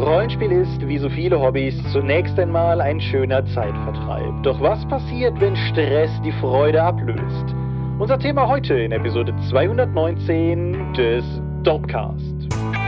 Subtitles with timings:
[0.00, 4.42] Rollenspiel ist, wie so viele Hobbys, zunächst einmal ein schöner Zeitvertreib.
[4.42, 7.54] Doch was passiert, wenn Stress die Freude ablöst?
[7.98, 11.24] Unser Thema heute in Episode 219 des
[11.62, 12.79] Dopcast.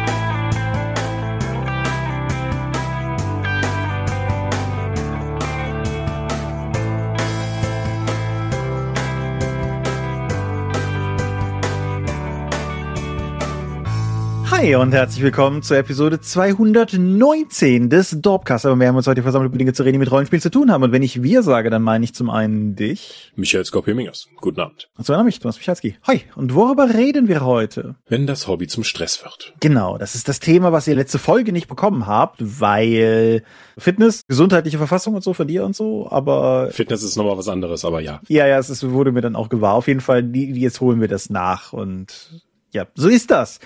[14.62, 18.64] Hi und herzlich willkommen zur Episode 219 des Dorpcast.
[18.64, 20.70] Aber wir haben uns heute versammelt, über Dinge zu reden, die mit Rollenspiel zu tun
[20.70, 20.84] haben.
[20.84, 23.32] Und wenn ich wir sage, dann meine ich zum einen dich.
[23.34, 24.28] Michael Skopje-Mingers.
[24.40, 24.88] Guten Abend.
[24.96, 25.96] Und zum anderen mich, Thomas Michalski.
[26.04, 26.20] Hi.
[26.36, 27.96] Und worüber reden wir heute?
[28.06, 29.52] Wenn das Hobby zum Stress wird.
[29.58, 33.42] Genau, das ist das Thema, was ihr letzte Folge nicht bekommen habt, weil
[33.76, 36.68] Fitness, gesundheitliche Verfassung und so von dir und so, aber...
[36.70, 38.20] Fitness ist nochmal was anderes, aber ja.
[38.28, 39.74] Ja, ja, es ist, wurde mir dann auch gewahr.
[39.74, 43.58] Auf jeden Fall, jetzt holen wir das nach und ja, so ist das.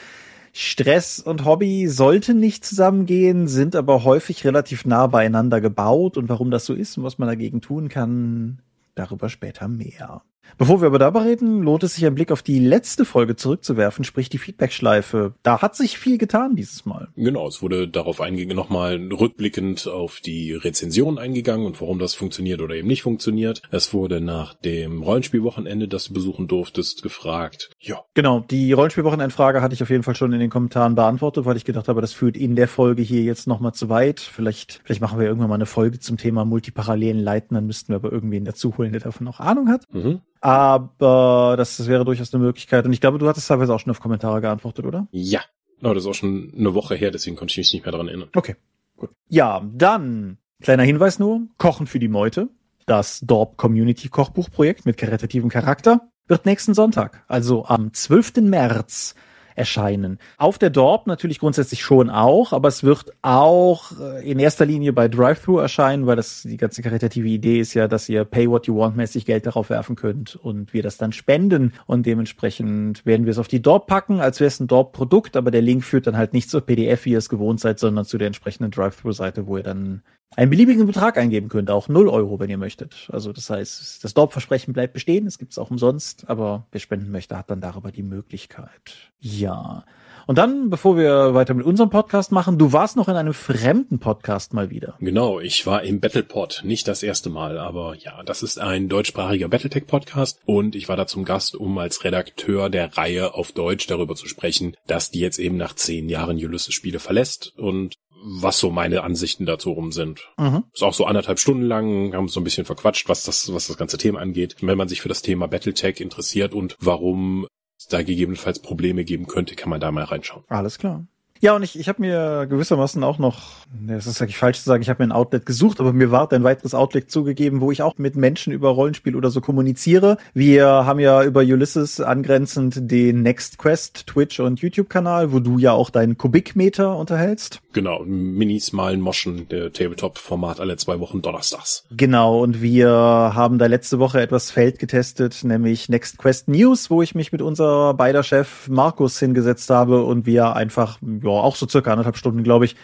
[0.59, 6.50] Stress und Hobby sollten nicht zusammengehen, sind aber häufig relativ nah beieinander gebaut und warum
[6.50, 8.62] das so ist und was man dagegen tun kann,
[8.94, 10.22] darüber später mehr.
[10.58, 14.05] Bevor wir aber darüber reden, lohnt es sich ein Blick auf die letzte Folge zurückzuwerfen,
[14.05, 15.34] sprich die Feedback-Schleife.
[15.42, 17.08] Da hat sich viel getan dieses Mal.
[17.16, 22.62] Genau, es wurde darauf eingegangen, nochmal rückblickend auf die Rezension eingegangen und warum das funktioniert
[22.62, 23.62] oder eben nicht funktioniert.
[23.70, 27.70] Es wurde nach dem Rollenspielwochenende, das du besuchen durftest, gefragt.
[27.78, 28.00] Ja.
[28.14, 31.64] Genau, die Rollenspielwochenendfrage hatte ich auf jeden Fall schon in den Kommentaren beantwortet, weil ich
[31.64, 34.20] gedacht habe, das führt in der Folge hier jetzt nochmal zu weit.
[34.20, 37.97] Vielleicht, vielleicht machen wir irgendwann mal eine Folge zum Thema multiparallelen Leiten, dann müssten wir
[37.97, 39.84] aber irgendwen dazu holen, der davon auch Ahnung hat.
[39.92, 40.20] Mhm.
[40.47, 42.84] Aber das, wäre durchaus eine Möglichkeit.
[42.84, 45.08] Und ich glaube, du hattest teilweise auch schon auf Kommentare geantwortet, oder?
[45.11, 45.41] Ja.
[45.83, 48.06] Aber das ist auch schon eine Woche her, deswegen konnte ich mich nicht mehr daran
[48.06, 48.28] erinnern.
[48.33, 48.55] Okay.
[48.97, 49.11] Gut.
[49.28, 51.48] Ja, dann kleiner Hinweis nur.
[51.58, 52.48] Kochen für die Meute.
[52.86, 58.36] Das Dorp Community Kochbuchprojekt mit karitativem Charakter wird nächsten Sonntag, also am 12.
[58.42, 59.16] März,
[59.57, 60.19] erscheinen.
[60.37, 64.93] Auf der Dorp natürlich grundsätzlich schon auch, aber es wird auch äh, in erster Linie
[64.93, 68.67] bei Drive-Thru erscheinen, weil das die ganze karitative Idee ist ja, dass ihr Pay What
[68.67, 73.27] You Want mäßig Geld darauf werfen könnt und wir das dann spenden und dementsprechend werden
[73.27, 76.06] wir es auf die Dorp packen, als wäre es ein Dorp-Produkt, aber der Link führt
[76.06, 79.47] dann halt nicht zur PDF, wie ihr es gewohnt seid, sondern zu der entsprechenden Drive-Thru-Seite,
[79.47, 80.03] wo ihr dann
[80.34, 83.09] einen beliebigen Betrag eingeben könnt, auch 0 Euro, wenn ihr möchtet.
[83.12, 87.10] Also das heißt, das Dorp-Versprechen bleibt bestehen, es gibt es auch umsonst, aber wer spenden
[87.10, 89.12] möchte, hat dann darüber die Möglichkeit.
[89.20, 89.84] Ja.
[90.26, 94.00] Und dann, bevor wir weiter mit unserem Podcast machen, du warst noch in einem fremden
[94.00, 94.97] Podcast mal wieder.
[94.98, 99.48] Genau, ich war im Battlepod, nicht das erste Mal, aber ja, das ist ein deutschsprachiger
[99.48, 104.16] Battletech-Podcast und ich war da zum Gast, um als Redakteur der Reihe auf Deutsch darüber
[104.16, 107.94] zu sprechen, dass die jetzt eben nach zehn Jahren Ulysses-Spiele verlässt und
[108.28, 110.28] was so meine Ansichten dazu rum sind.
[110.37, 110.64] Mhm.
[110.72, 113.76] Ist auch so anderthalb Stunden lang, haben so ein bisschen verquatscht, was das, was das
[113.76, 114.56] ganze Thema angeht.
[114.60, 117.47] Wenn man sich für das Thema Battletech interessiert und warum
[117.78, 120.44] es da gegebenenfalls Probleme geben könnte, kann man da mal reinschauen.
[120.48, 121.06] Alles klar.
[121.41, 123.52] Ja, und ich, ich habe mir gewissermaßen auch noch,
[123.88, 126.30] es ist eigentlich falsch zu sagen, ich habe mir ein Outlet gesucht, aber mir war
[126.32, 130.16] ein weiteres Outlet zugegeben, wo ich auch mit Menschen über Rollenspiel oder so kommuniziere.
[130.34, 135.72] Wir haben ja über Ulysses angrenzend den Next Quest Twitch und YouTube-Kanal, wo du ja
[135.72, 137.60] auch deinen Kubikmeter unterhältst.
[137.72, 141.84] Genau, Minis malen Moschen, der Tabletop-Format alle zwei Wochen donnerstags.
[141.91, 147.03] Genau, und wir haben da letzte Woche etwas Feld getestet, nämlich Next Quest News, wo
[147.03, 151.69] ich mich mit unser beider Chef Markus hingesetzt habe und wir einfach ja, auch so
[151.69, 152.76] circa anderthalb Stunden, glaube ich,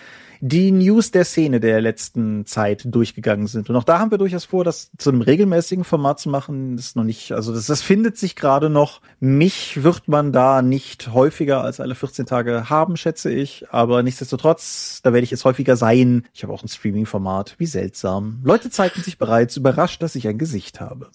[0.45, 3.71] die News der Szene der letzten Zeit durchgegangen sind.
[3.71, 6.75] Und auch da haben wir durchaus vor, das zu einem regelmäßigen Format zu machen.
[6.75, 9.01] Das ist noch nicht, also das, das findet sich gerade noch.
[9.21, 13.67] Mich wird man da nicht häufiger als alle 14 Tage haben, schätze ich.
[13.71, 16.27] Aber nichtsdestotrotz, da werde ich jetzt häufiger sein.
[16.35, 17.55] Ich habe auch ein Streaming-Format.
[17.59, 18.41] Wie seltsam.
[18.43, 21.11] Leute zeigen sich bereits überrascht, dass ich ein Gesicht habe.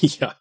[0.00, 0.34] Ja.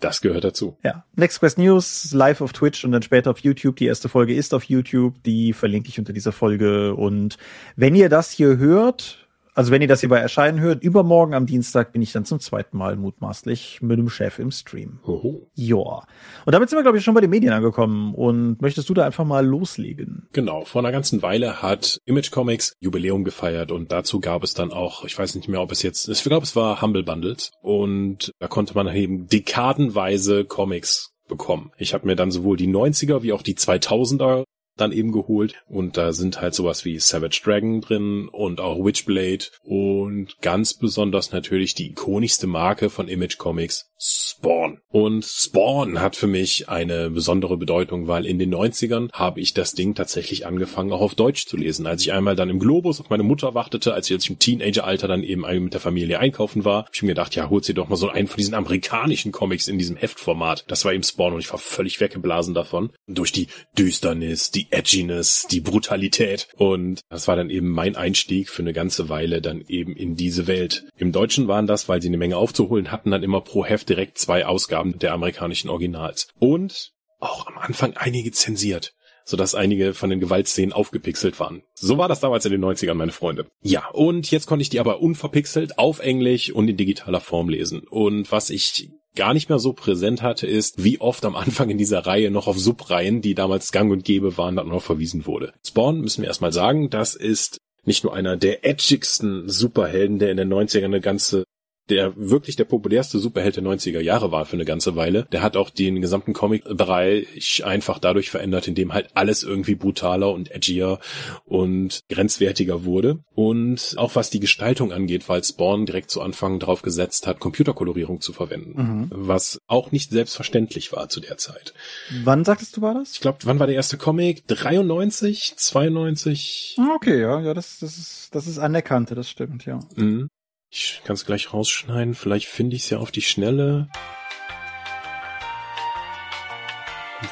[0.00, 0.76] Das gehört dazu.
[0.82, 1.04] Ja.
[1.14, 3.76] Next Quest News live auf Twitch und dann später auf YouTube.
[3.76, 5.22] Die erste Folge ist auf YouTube.
[5.24, 6.94] Die verlinke ich unter dieser Folge.
[6.94, 7.36] Und
[7.76, 9.19] wenn ihr das hier hört,
[9.54, 12.40] also wenn ihr das hier bei Erscheinen hört, übermorgen am Dienstag bin ich dann zum
[12.40, 15.00] zweiten Mal mutmaßlich mit dem Chef im Stream.
[15.04, 15.48] Oho.
[15.54, 16.04] Ja.
[16.44, 18.14] Und damit sind wir, glaube ich, schon bei den Medien angekommen.
[18.14, 20.28] Und möchtest du da einfach mal loslegen?
[20.32, 20.64] Genau.
[20.64, 25.04] Vor einer ganzen Weile hat Image Comics Jubiläum gefeiert und dazu gab es dann auch,
[25.04, 28.48] ich weiß nicht mehr, ob es jetzt, ich glaube, es war Humble Bundles und da
[28.48, 31.70] konnte man eben dekadenweise Comics bekommen.
[31.78, 34.44] Ich habe mir dann sowohl die 90er wie auch die 2000er
[34.76, 35.54] dann eben geholt.
[35.68, 41.32] Und da sind halt sowas wie Savage Dragon drin und auch Witchblade und ganz besonders
[41.32, 44.78] natürlich die ikonischste Marke von Image Comics, Spawn.
[44.88, 49.74] Und Spawn hat für mich eine besondere Bedeutung, weil in den 90ern habe ich das
[49.74, 51.86] Ding tatsächlich angefangen, auch auf Deutsch zu lesen.
[51.86, 55.22] Als ich einmal dann im Globus auf meine Mutter wartete, als ich im Teenageralter dann
[55.22, 57.96] eben mit der Familie einkaufen war, habe ich mir gedacht, ja, holt sie doch mal
[57.96, 60.64] so einen von diesen amerikanischen Comics in diesem Heftformat.
[60.68, 62.92] Das war eben Spawn und ich war völlig weggeblasen davon.
[63.06, 66.48] Durch die Düsternis, die Edginess, die Brutalität.
[66.56, 70.46] Und das war dann eben mein Einstieg für eine ganze Weile dann eben in diese
[70.46, 70.86] Welt.
[70.96, 74.18] Im Deutschen waren das, weil sie eine Menge aufzuholen hatten, dann immer pro Heft direkt
[74.18, 76.28] zwei Ausgaben der amerikanischen Originals.
[76.38, 78.94] Und auch am Anfang einige zensiert
[79.30, 81.62] sodass einige von den Gewaltszenen aufgepixelt waren.
[81.74, 83.46] So war das damals in den 90ern, meine Freunde.
[83.62, 87.82] Ja, und jetzt konnte ich die aber unverpixelt auf Englisch und in digitaler Form lesen.
[87.88, 91.78] Und was ich gar nicht mehr so präsent hatte, ist, wie oft am Anfang in
[91.78, 95.52] dieser Reihe noch auf Subreihen, die damals gang und gäbe waren, dann noch verwiesen wurde.
[95.64, 100.36] Spawn, müssen wir erstmal sagen, das ist nicht nur einer der edgigsten Superhelden, der in
[100.36, 101.44] den 90ern eine ganze
[101.90, 105.26] der wirklich der populärste Superheld der 90er Jahre war für eine ganze Weile.
[105.32, 110.50] Der hat auch den gesamten Comic-Bereich einfach dadurch verändert, indem halt alles irgendwie brutaler und
[110.50, 110.98] edgier
[111.44, 113.18] und grenzwertiger wurde.
[113.34, 118.20] Und auch was die Gestaltung angeht, weil Spawn direkt zu Anfang darauf gesetzt hat, Computerkolorierung
[118.20, 118.82] zu verwenden.
[118.82, 119.08] Mhm.
[119.10, 121.74] Was auch nicht selbstverständlich war zu der Zeit.
[122.22, 123.12] Wann sagtest du war das?
[123.12, 124.46] Ich glaube, wann war der erste Comic?
[124.46, 126.76] 93, 92?
[126.78, 129.80] Ah, okay, ja, ja, das, das ist, das ist anerkannte, das stimmt, ja.
[129.96, 130.28] Mhm.
[130.72, 132.14] Ich kann es gleich rausschneiden.
[132.14, 133.88] Vielleicht finde ich es ja auf die Schnelle.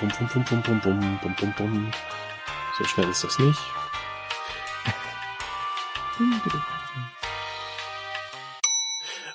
[0.00, 1.90] Bum, bum, bum, bum, bum, bum, bum, bum, bum.
[2.76, 3.58] So schnell ist das nicht.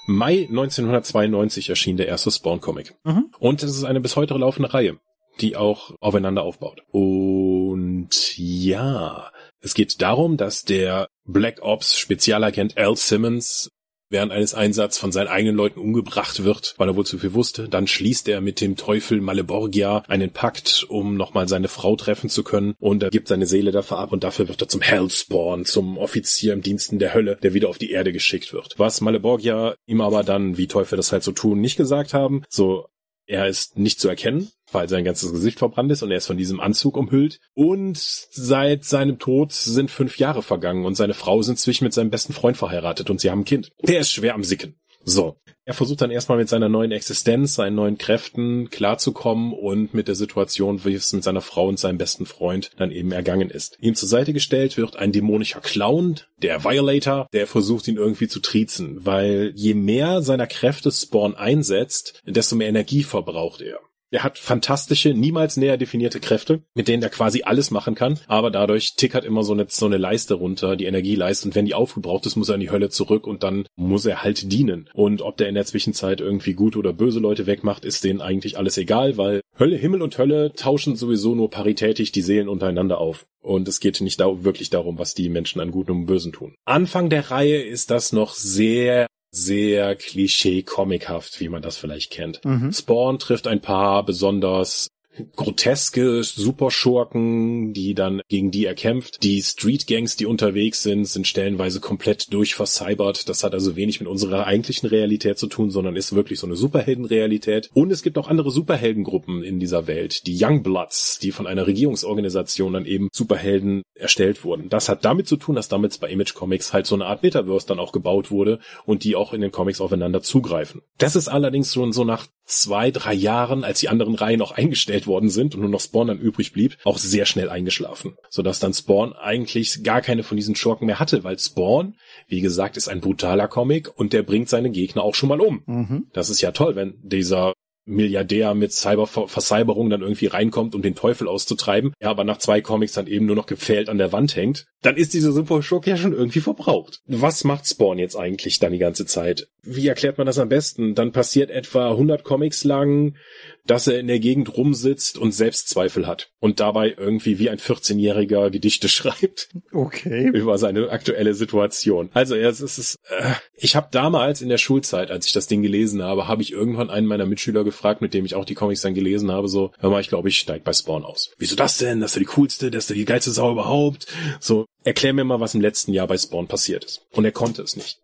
[0.05, 2.93] Mai 1992 erschien der erste Spawn-Comic.
[3.05, 3.31] Mhm.
[3.39, 4.99] Und es ist eine bis heute laufende Reihe,
[5.39, 6.81] die auch aufeinander aufbaut.
[6.91, 13.69] Und ja, es geht darum, dass der Black Ops Spezialagent Al Simmons
[14.13, 17.67] während eines Einsatzes von seinen eigenen Leuten umgebracht wird, weil er wohl zu viel wusste.
[17.67, 22.43] Dann schließt er mit dem Teufel Maleborgia einen Pakt, um nochmal seine Frau treffen zu
[22.43, 25.97] können und er gibt seine Seele dafür ab und dafür wird er zum Hellspawn, zum
[25.97, 28.75] Offizier im Diensten der Hölle, der wieder auf die Erde geschickt wird.
[28.77, 32.85] Was Maleborgia ihm aber dann, wie Teufel das halt so tun, nicht gesagt haben, so
[33.25, 36.37] er ist nicht zu erkennen, weil sein ganzes Gesicht verbrannt ist und er ist von
[36.37, 37.39] diesem Anzug umhüllt.
[37.53, 42.09] Und seit seinem Tod sind fünf Jahre vergangen und seine Frau ist inzwischen mit seinem
[42.09, 43.71] besten Freund verheiratet und sie haben ein Kind.
[43.81, 44.75] Der ist schwer am Sicken.
[45.03, 45.37] So.
[45.65, 50.15] Er versucht dann erstmal mit seiner neuen Existenz, seinen neuen Kräften klarzukommen und mit der
[50.15, 53.77] Situation, wie es mit seiner Frau und seinem besten Freund dann eben ergangen ist.
[53.79, 58.41] Ihm zur Seite gestellt wird ein dämonischer Clown, der Violator, der versucht ihn irgendwie zu
[58.41, 63.79] triezen, weil je mehr seiner Kräfte Spawn einsetzt, desto mehr Energie verbraucht er.
[64.13, 68.51] Er hat fantastische, niemals näher definierte Kräfte, mit denen er quasi alles machen kann, aber
[68.51, 72.27] dadurch tickert immer so eine, so eine Leiste runter, die Energieleiste, und wenn die aufgebraucht
[72.27, 74.87] ist, muss er in die Hölle zurück und dann muss er halt dienen.
[74.93, 78.55] Und ob der in der Zwischenzeit irgendwie gute oder böse Leute wegmacht, ist denen eigentlich
[78.55, 83.25] alles egal, weil Hölle, Himmel und Hölle tauschen sowieso nur paritätisch die Seelen untereinander auf.
[83.41, 86.53] Und es geht nicht da wirklich darum, was die Menschen an Guten und Bösen tun.
[86.65, 92.45] Anfang der Reihe ist das noch sehr sehr klischee-comichaft, wie man das vielleicht kennt.
[92.45, 92.71] Mhm.
[92.71, 94.89] Spawn trifft ein paar besonders
[95.35, 99.23] groteske Superschurken, die dann gegen die er kämpft.
[99.23, 103.29] Die Street Gangs, die unterwegs sind, sind stellenweise komplett durchvercybert.
[103.29, 106.55] Das hat also wenig mit unserer eigentlichen Realität zu tun, sondern ist wirklich so eine
[106.55, 107.69] Superheldenrealität.
[107.73, 112.73] Und es gibt auch andere Superheldengruppen in dieser Welt, die Youngbloods, die von einer Regierungsorganisation
[112.73, 114.69] dann eben Superhelden erstellt wurden.
[114.69, 117.67] Das hat damit zu tun, dass damit bei Image Comics halt so eine Art Metaverse
[117.67, 120.81] dann auch gebaut wurde und die auch in den Comics aufeinander zugreifen.
[120.97, 125.07] Das ist allerdings schon so nach zwei, drei Jahren, als die anderen Reihen auch eingestellt
[125.07, 128.15] worden sind und nur noch Spawn dann übrig blieb, auch sehr schnell eingeschlafen.
[128.29, 131.95] Sodass dann Spawn eigentlich gar keine von diesen Schurken mehr hatte, weil Spawn,
[132.27, 135.63] wie gesagt, ist ein brutaler Comic und der bringt seine Gegner auch schon mal um.
[135.65, 136.07] Mhm.
[136.13, 137.53] Das ist ja toll, wenn dieser
[137.85, 142.93] Milliardär mit Cybervercyberung dann irgendwie reinkommt, um den Teufel auszutreiben, ja, aber nach zwei Comics
[142.93, 145.97] dann eben nur noch gepfählt an der Wand hängt, dann ist diese Super Schurke ja
[145.97, 146.99] schon irgendwie verbraucht.
[147.07, 149.47] Was macht Spawn jetzt eigentlich dann die ganze Zeit?
[149.61, 150.95] Wie erklärt man das am besten?
[150.95, 153.15] Dann passiert etwa 100 Comics lang,
[153.65, 158.49] dass er in der Gegend rumsitzt und Selbstzweifel hat und dabei irgendwie wie ein 14-jähriger
[158.49, 159.49] Gedichte schreibt.
[159.71, 160.27] Okay.
[160.27, 162.09] Über seine aktuelle Situation.
[162.13, 165.61] Also ja, es ist, äh, ich habe damals in der Schulzeit, als ich das Ding
[165.61, 168.81] gelesen habe, habe ich irgendwann einen meiner Mitschüler gefragt, mit dem ich auch die Comics
[168.81, 171.31] dann gelesen habe, so, hör mal, ich glaube, ich steig bei Spawn aus.
[171.37, 172.01] Wieso das denn?
[172.01, 174.07] Das ist die coolste, das ist die geilste Sau überhaupt.
[174.39, 177.05] So, erklär mir mal, was im letzten Jahr bei Spawn passiert ist.
[177.11, 177.99] Und er konnte es nicht.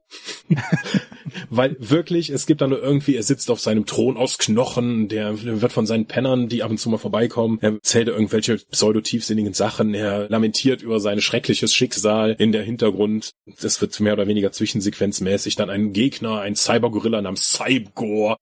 [1.50, 5.62] Weil wirklich, es gibt da nur irgendwie, er sitzt auf seinem Thron aus Knochen, der
[5.62, 9.94] wird von seinen Pennern, die ab und zu mal vorbeikommen, er zählt irgendwelche pseudo-tiefsinnigen Sachen,
[9.94, 13.32] er lamentiert über sein schreckliches Schicksal in der Hintergrund.
[13.62, 18.38] Das wird mehr oder weniger zwischensequenzmäßig dann ein Gegner, ein Cybergorilla namens Cybgor.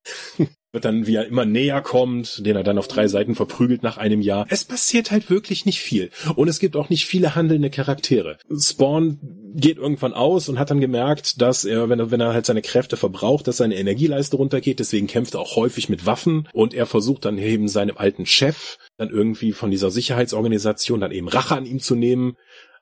[0.72, 3.96] Wird dann, wie er immer näher kommt, den er dann auf drei Seiten verprügelt nach
[3.96, 4.46] einem Jahr.
[4.50, 6.10] Es passiert halt wirklich nicht viel.
[6.36, 8.36] Und es gibt auch nicht viele handelnde Charaktere.
[8.54, 9.18] Spawn
[9.54, 12.60] geht irgendwann aus und hat dann gemerkt, dass er, wenn er, wenn er halt seine
[12.60, 14.78] Kräfte verbraucht, dass seine Energieleiste runtergeht.
[14.78, 18.76] Deswegen kämpft er auch häufig mit Waffen und er versucht dann eben seinem alten Chef
[18.98, 22.36] dann irgendwie von dieser Sicherheitsorganisation dann eben Rache an ihm zu nehmen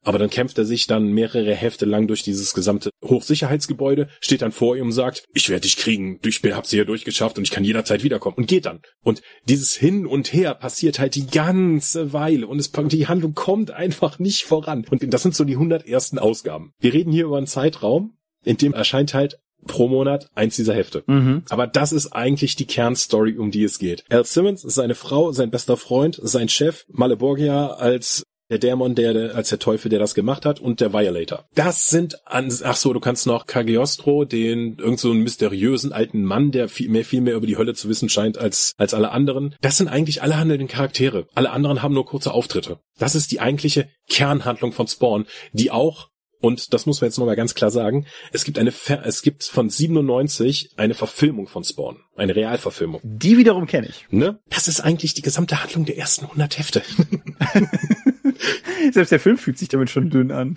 [0.06, 4.52] aber dann kämpft er sich dann mehrere Hefte lang durch dieses gesamte Hochsicherheitsgebäude, steht dann
[4.52, 7.64] vor ihm und sagt, ich werde dich kriegen, ich hab's hier durchgeschafft und ich kann
[7.64, 8.80] jederzeit wiederkommen und geht dann.
[9.02, 13.72] Und dieses Hin und Her passiert halt die ganze Weile und es, die Handlung kommt
[13.72, 14.86] einfach nicht voran.
[14.88, 16.72] Und das sind so die 100 ersten Ausgaben.
[16.78, 21.02] Wir reden hier über einen Zeitraum, in dem erscheint halt pro Monat eins dieser Hefte.
[21.08, 21.42] Mhm.
[21.48, 24.04] Aber das ist eigentlich die Kernstory, um die es geht.
[24.08, 29.34] Al Simmons seine Frau, sein bester Freund, sein Chef, Maleborgia als der Dämon, der, der
[29.34, 31.44] als der Teufel, der das gemacht hat, und der Violator.
[31.54, 36.24] Das sind an, ach so, du kannst noch Cagliostro, den irgend so einen mysteriösen alten
[36.24, 39.10] Mann, der viel mehr, viel mehr über die Hölle zu wissen scheint als, als alle
[39.10, 39.54] anderen.
[39.60, 41.26] Das sind eigentlich alle handelnden Charaktere.
[41.34, 42.78] Alle anderen haben nur kurze Auftritte.
[42.98, 46.08] Das ist die eigentliche Kernhandlung von Spawn, die auch
[46.46, 49.42] und das muss man jetzt nochmal ganz klar sagen, es gibt eine, Ver es gibt
[49.42, 51.98] von 97 eine Verfilmung von Spawn.
[52.14, 53.00] Eine Realverfilmung.
[53.02, 54.06] Die wiederum kenne ich.
[54.10, 54.38] Ne?
[54.48, 56.82] Das ist eigentlich die gesamte Handlung der ersten 100 Hefte.
[58.92, 60.54] Selbst der Film fühlt sich damit schon dünn an.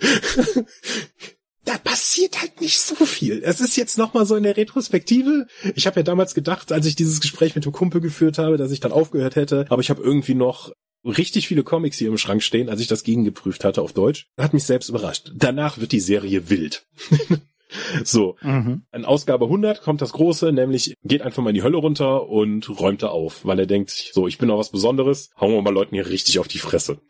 [1.64, 3.42] da passiert halt nicht so viel.
[3.44, 5.48] Es ist jetzt nochmal so in der Retrospektive.
[5.74, 8.70] Ich habe ja damals gedacht, als ich dieses Gespräch mit dem Kumpel geführt habe, dass
[8.70, 10.70] ich dann aufgehört hätte, aber ich habe irgendwie noch
[11.04, 14.28] richtig viele Comics hier im Schrank stehen, als ich das gegengeprüft hatte auf Deutsch.
[14.38, 15.32] Hat mich selbst überrascht.
[15.34, 16.86] Danach wird die Serie wild.
[18.04, 18.82] So, mhm.
[18.92, 22.68] in Ausgabe 100 kommt das Große, nämlich geht einfach mal in die Hölle runter und
[22.80, 25.72] räumt da auf, weil er denkt, so, ich bin doch was Besonderes, hauen wir mal
[25.72, 27.00] Leuten hier richtig auf die Fresse.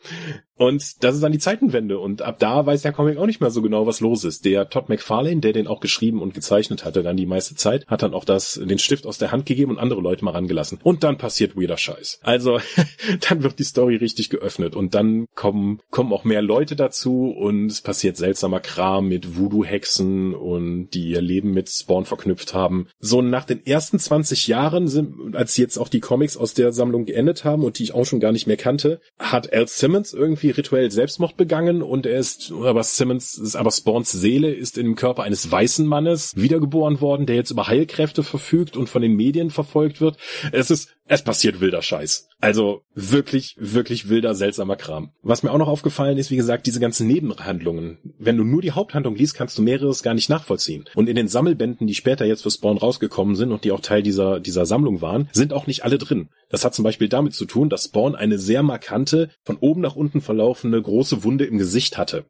[0.61, 3.51] Und das ist dann die Zeitenwende und ab da weiß der Comic auch nicht mehr
[3.51, 4.45] so genau, was los ist.
[4.45, 8.03] Der Todd McFarlane, der den auch geschrieben und gezeichnet hatte, dann die meiste Zeit, hat
[8.03, 10.79] dann auch das, den Stift aus der Hand gegeben und andere Leute mal rangelassen.
[10.83, 12.21] Und dann passiert weirder Scheiß.
[12.23, 12.61] Also,
[13.31, 17.69] dann wird die Story richtig geöffnet und dann kommen, kommen auch mehr Leute dazu und
[17.69, 22.87] es passiert seltsamer Kram mit Voodoo-Hexen und die ihr Leben mit Spawn verknüpft haben.
[22.99, 27.07] So nach den ersten 20 Jahren, sind, als jetzt auch die Comics aus der Sammlung
[27.07, 30.50] geendet haben und die ich auch schon gar nicht mehr kannte, hat Al Simmons irgendwie
[30.51, 35.51] rituell Selbstmord begangen und er ist, aber Simmons, aber Spawns Seele ist im Körper eines
[35.51, 40.17] weißen Mannes wiedergeboren worden, der jetzt über Heilkräfte verfügt und von den Medien verfolgt wird.
[40.53, 42.29] Es ist es passiert wilder Scheiß.
[42.41, 45.11] Also wirklich, wirklich wilder, seltsamer Kram.
[45.23, 47.99] Was mir auch noch aufgefallen ist, wie gesagt, diese ganzen Nebenhandlungen.
[48.17, 50.85] Wenn du nur die Haupthandlung liest, kannst du mehreres gar nicht nachvollziehen.
[50.95, 54.05] Und in den Sammelbänden, die später jetzt für Spawn rausgekommen sind und die auch Teil
[54.05, 56.29] dieser, dieser Sammlung waren, sind auch nicht alle drin.
[56.49, 59.97] Das hat zum Beispiel damit zu tun, dass Spawn eine sehr markante, von oben nach
[59.97, 62.27] unten verlaufende große Wunde im Gesicht hatte.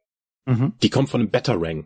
[0.47, 0.73] Mhm.
[0.81, 1.85] Die kommt von einem Batarang.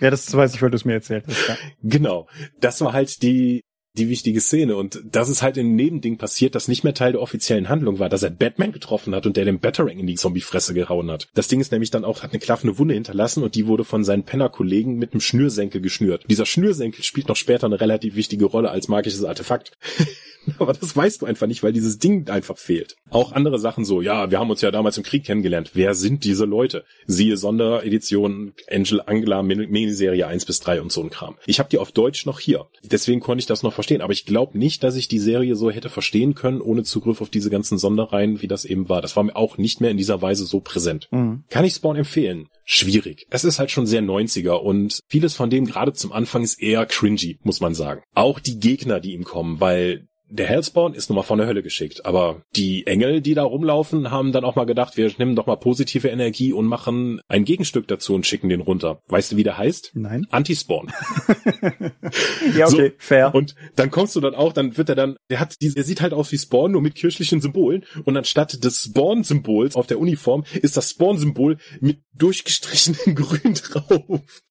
[0.00, 1.48] Ja, das weiß ich, weil du es mir erzählt hast.
[1.48, 1.56] Ja.
[1.82, 2.28] Genau.
[2.60, 3.62] Das war halt die,
[3.96, 4.76] die wichtige Szene.
[4.76, 8.08] Und das ist halt einem Nebending passiert, das nicht mehr Teil der offiziellen Handlung war,
[8.08, 11.28] dass er Batman getroffen hat und der den Batarang in die Zombiefresse gehauen hat.
[11.34, 14.04] Das Ding ist nämlich dann auch, hat eine klaffende Wunde hinterlassen und die wurde von
[14.04, 16.24] seinen Penner-Kollegen mit einem Schnürsenkel geschnürt.
[16.28, 19.72] Dieser Schnürsenkel spielt noch später eine relativ wichtige Rolle als magisches Artefakt.
[20.58, 22.96] Aber das weißt du einfach nicht, weil dieses Ding einfach fehlt.
[23.10, 25.70] Auch andere Sachen so, ja, wir haben uns ja damals im Krieg kennengelernt.
[25.74, 26.84] Wer sind diese Leute?
[27.06, 31.36] Siehe Sonderedition Angel Angela Miniserie 1 bis 3 und so ein Kram.
[31.46, 32.66] Ich habe die auf Deutsch noch hier.
[32.82, 34.00] Deswegen konnte ich das noch verstehen.
[34.00, 37.28] Aber ich glaube nicht, dass ich die Serie so hätte verstehen können, ohne Zugriff auf
[37.28, 39.02] diese ganzen Sonderreihen, wie das eben war.
[39.02, 41.08] Das war mir auch nicht mehr in dieser Weise so präsent.
[41.10, 41.44] Mhm.
[41.50, 42.48] Kann ich Spawn empfehlen?
[42.64, 43.26] Schwierig.
[43.30, 46.86] Es ist halt schon sehr 90er und vieles von dem gerade zum Anfang ist eher
[46.86, 48.02] cringy, muss man sagen.
[48.14, 51.62] Auch die Gegner, die ihm kommen, weil der Hellspawn ist nun mal von der Hölle
[51.62, 55.46] geschickt, aber die Engel, die da rumlaufen, haben dann auch mal gedacht, wir nehmen doch
[55.46, 59.00] mal positive Energie und machen ein Gegenstück dazu und schicken den runter.
[59.06, 59.92] Weißt du, wie der heißt?
[59.94, 60.26] Nein.
[60.30, 60.90] Anti-Spawn.
[62.56, 63.34] ja, okay, so, fair.
[63.34, 66.12] Und dann kommst du dann auch, dann wird er dann, der hat er sieht halt
[66.12, 70.76] aus wie Spawn, nur mit kirchlichen Symbolen und anstatt des Spawn-Symbols auf der Uniform ist
[70.76, 74.42] das Spawn-Symbol mit durchgestrichenem Grün drauf.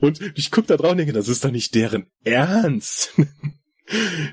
[0.00, 3.14] Und ich guck da drauf und denke, das ist doch nicht deren Ernst.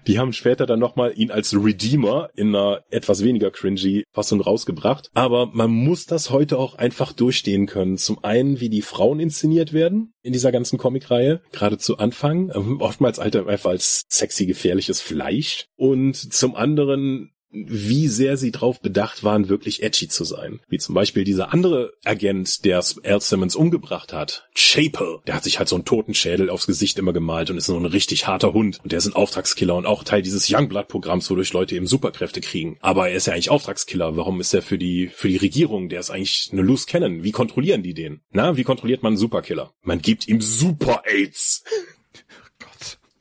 [0.08, 5.10] Die haben später dann nochmal ihn als Redeemer in einer etwas weniger cringy Fassung rausgebracht.
[5.14, 7.98] Aber man muss das heute auch einfach durchstehen können.
[7.98, 12.52] Zum einen, wie die Frauen inszeniert werden in dieser ganzen Comicreihe, gerade zu Anfang.
[12.80, 15.66] Oftmals einfach als sexy gefährliches Fleisch.
[15.76, 20.60] Und zum anderen, wie sehr sie drauf bedacht waren, wirklich edgy zu sein.
[20.68, 25.20] Wie zum Beispiel dieser andere Agent, der Al Simmons umgebracht hat, Chapel.
[25.26, 27.86] Der hat sich halt so einen Totenschädel aufs Gesicht immer gemalt und ist so ein
[27.86, 28.80] richtig harter Hund.
[28.84, 32.78] Und der ist ein Auftragskiller und auch Teil dieses Youngblood-Programms, wodurch Leute eben Superkräfte kriegen.
[32.82, 34.18] Aber er ist ja eigentlich Auftragskiller.
[34.18, 35.90] Warum ist er für die, für die Regierung?
[35.90, 37.24] Der ist eigentlich eine Loose Cannon.
[37.24, 38.22] Wie kontrollieren die den?
[38.32, 39.74] Na, wie kontrolliert man einen Superkiller?
[39.82, 41.64] Man gibt ihm Super-Aids.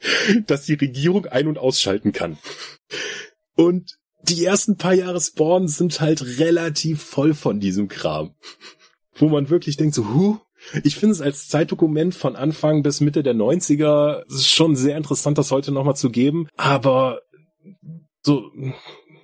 [0.46, 2.38] dass die Regierung ein- und ausschalten kann.
[3.54, 8.34] Und die ersten paar Jahre Spawn sind halt relativ voll von diesem Kram.
[9.14, 10.38] Wo man wirklich denkt so, huh,
[10.82, 15.50] ich finde es als Zeitdokument von Anfang bis Mitte der 90er schon sehr interessant, das
[15.50, 16.48] heute nochmal zu geben.
[16.56, 17.20] Aber
[18.22, 18.50] so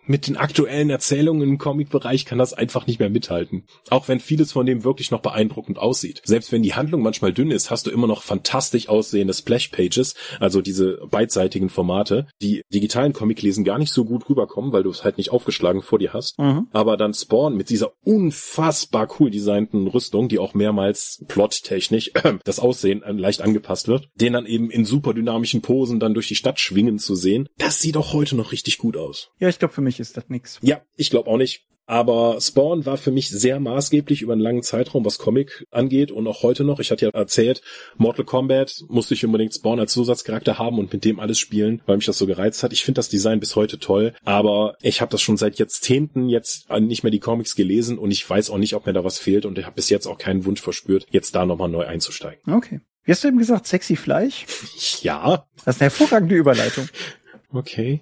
[0.07, 3.65] mit den aktuellen Erzählungen im Comic-Bereich kann das einfach nicht mehr mithalten.
[3.91, 6.23] Auch wenn vieles von dem wirklich noch beeindruckend aussieht.
[6.25, 10.61] Selbst wenn die Handlung manchmal dünn ist, hast du immer noch fantastisch aussehende Splash-Pages, also
[10.61, 15.19] diese beidseitigen Formate, die digitalen Comic-Lesen gar nicht so gut rüberkommen, weil du es halt
[15.19, 16.39] nicht aufgeschlagen vor dir hast.
[16.39, 16.69] Mhm.
[16.73, 22.59] Aber dann Spawn mit dieser unfassbar cool designten Rüstung, die auch mehrmals plottechnisch äh, das
[22.59, 26.35] Aussehen äh, leicht angepasst wird, den dann eben in super dynamischen Posen dann durch die
[26.35, 29.31] Stadt schwingen zu sehen, das sieht auch heute noch richtig gut aus.
[29.39, 30.59] Ja, ich glaube für mich mich ist das nix.
[30.63, 31.67] Ja, ich glaube auch nicht.
[31.85, 36.27] Aber Spawn war für mich sehr maßgeblich über einen langen Zeitraum, was Comic angeht und
[36.29, 36.79] auch heute noch.
[36.79, 37.61] Ich hatte ja erzählt,
[37.97, 41.97] Mortal Kombat musste ich unbedingt Spawn als Zusatzcharakter haben und mit dem alles spielen, weil
[41.97, 42.73] mich das so gereizt hat.
[42.73, 46.71] Ich finde das Design bis heute toll, aber ich habe das schon seit Jahrzehnten jetzt
[46.71, 49.45] nicht mehr die Comics gelesen und ich weiß auch nicht, ob mir da was fehlt
[49.45, 52.41] und ich habe bis jetzt auch keinen Wunsch verspürt, jetzt da nochmal neu einzusteigen.
[52.51, 52.81] Okay.
[53.05, 54.47] Wie hast du eben gesagt, sexy Fleisch?
[55.03, 55.47] Ja.
[55.65, 56.89] Das ist eine hervorragende Überleitung.
[57.55, 58.01] Okay.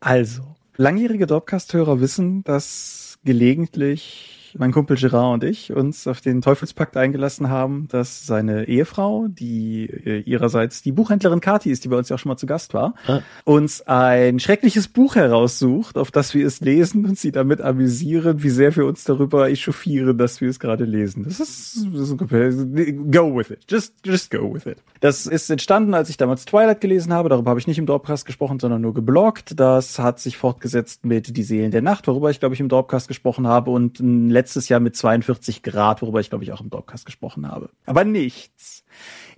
[0.00, 0.42] Also,
[0.80, 7.48] Langjährige Dropcast-Hörer wissen, dass gelegentlich mein Kumpel Gerard und ich uns auf den Teufelspakt eingelassen
[7.48, 12.16] haben, dass seine Ehefrau, die äh, ihrerseits die Buchhändlerin Kati ist, die bei uns ja
[12.16, 13.20] auch schon mal zu Gast war, ah.
[13.44, 18.50] uns ein schreckliches Buch heraussucht, auf das wir es lesen und sie damit amüsieren, wie
[18.50, 21.24] sehr wir uns darüber echauffieren, dass wir es gerade lesen.
[21.24, 23.60] Das ist, das ist go with it.
[23.68, 24.78] Just, just go with it.
[25.00, 27.28] Das ist entstanden, als ich damals Twilight gelesen habe.
[27.28, 29.58] Darüber habe ich nicht im Dropcast gesprochen, sondern nur gebloggt.
[29.58, 33.08] Das hat sich fortgesetzt mit Die Seelen der Nacht, worüber ich, glaube ich, im Dropcast
[33.08, 36.70] gesprochen habe und ein letztes Jahr mit 42 Grad, worüber ich glaube ich auch im
[36.70, 37.68] Dogcast gesprochen habe.
[37.84, 38.84] Aber nichts,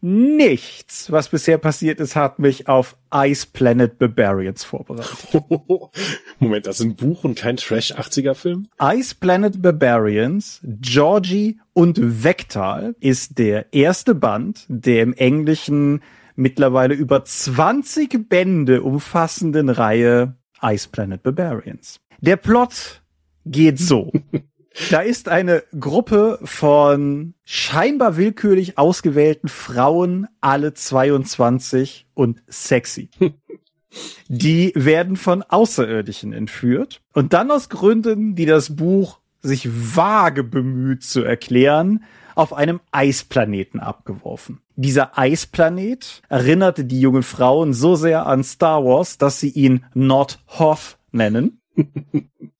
[0.00, 5.42] nichts, was bisher passiert ist, hat mich auf Ice Planet Barbarians vorbereitet.
[6.38, 8.68] Moment, das ist ein Buch und kein Trash 80er Film?
[8.80, 16.00] Ice Planet Barbarians, Georgie und Vektal ist der erste Band der im Englischen
[16.36, 22.00] mittlerweile über 20 Bände umfassenden Reihe Ice Planet Barbarians.
[22.20, 23.02] Der Plot
[23.44, 24.12] geht so.
[24.90, 33.10] Da ist eine Gruppe von scheinbar willkürlich ausgewählten Frauen, alle 22 und sexy.
[34.28, 41.02] Die werden von Außerirdischen entführt und dann aus Gründen, die das Buch sich vage bemüht
[41.02, 44.60] zu erklären, auf einem Eisplaneten abgeworfen.
[44.76, 50.38] Dieser Eisplanet erinnerte die jungen Frauen so sehr an Star Wars, dass sie ihn Not
[50.58, 51.60] Hoth nennen.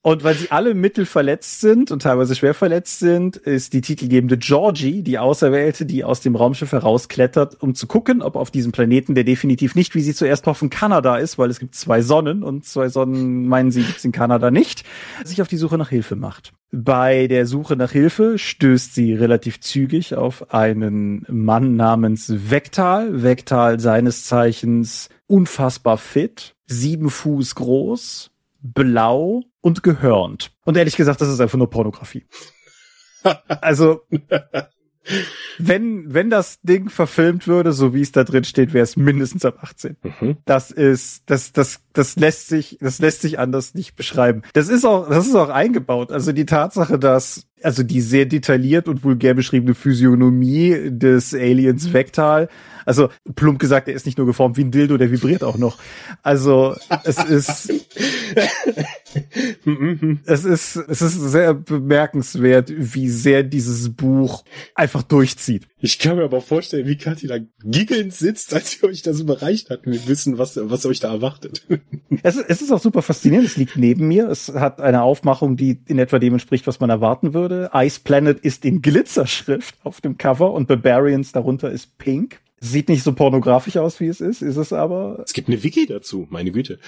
[0.05, 4.37] Und weil sie alle mittel verletzt sind und teilweise schwer verletzt sind, ist die titelgebende
[4.37, 9.15] Georgie die Auserwählte, die aus dem Raumschiff herausklettert, um zu gucken, ob auf diesem Planeten,
[9.15, 12.65] der definitiv nicht, wie sie zuerst hoffen, Kanada ist, weil es gibt zwei Sonnen und
[12.65, 14.83] zwei Sonnen meinen sie gibt's in Kanada nicht,
[15.23, 16.53] sich auf die Suche nach Hilfe macht.
[16.73, 23.23] Bei der Suche nach Hilfe stößt sie relativ zügig auf einen Mann namens Vektal.
[23.23, 28.32] Vektal seines Zeichens unfassbar fit, sieben Fuß groß,
[28.63, 30.53] blau und gehörnt.
[30.65, 32.25] Und ehrlich gesagt, das ist einfach nur Pornografie.
[33.49, 34.03] also,
[35.59, 39.45] wenn, wenn das Ding verfilmt würde, so wie es da drin steht, wäre es mindestens
[39.45, 39.97] ab 18.
[40.03, 40.37] Mhm.
[40.45, 44.43] Das ist, das, das, das lässt sich, das lässt sich anders nicht beschreiben.
[44.53, 46.13] Das ist auch, das ist auch eingebaut.
[46.13, 52.49] Also die Tatsache, dass, also die sehr detailliert und vulgär beschriebene Physiognomie des Aliens Vektal
[52.85, 55.79] also plump gesagt, er ist nicht nur geformt wie ein Dildo, der vibriert auch noch.
[56.23, 57.73] Also es ist
[60.27, 65.67] es ist es ist sehr bemerkenswert, wie sehr dieses Buch einfach durchzieht.
[65.85, 69.69] Ich kann mir aber vorstellen, wie Kathi da giggelnd sitzt, als sie euch das überreicht
[69.69, 71.67] hat wir wissen, was, was euch da erwartet.
[72.23, 73.49] Es, es ist auch super faszinierend.
[73.49, 74.29] Es liegt neben mir.
[74.29, 77.71] Es hat eine Aufmachung, die in etwa dem entspricht, was man erwarten würde.
[77.75, 82.41] Ice Planet ist in Glitzerschrift auf dem Cover und Barbarians darunter ist pink.
[82.65, 85.21] Sieht nicht so pornografisch aus, wie es ist, ist es aber.
[85.27, 86.79] Es gibt eine Wiki dazu, meine Güte.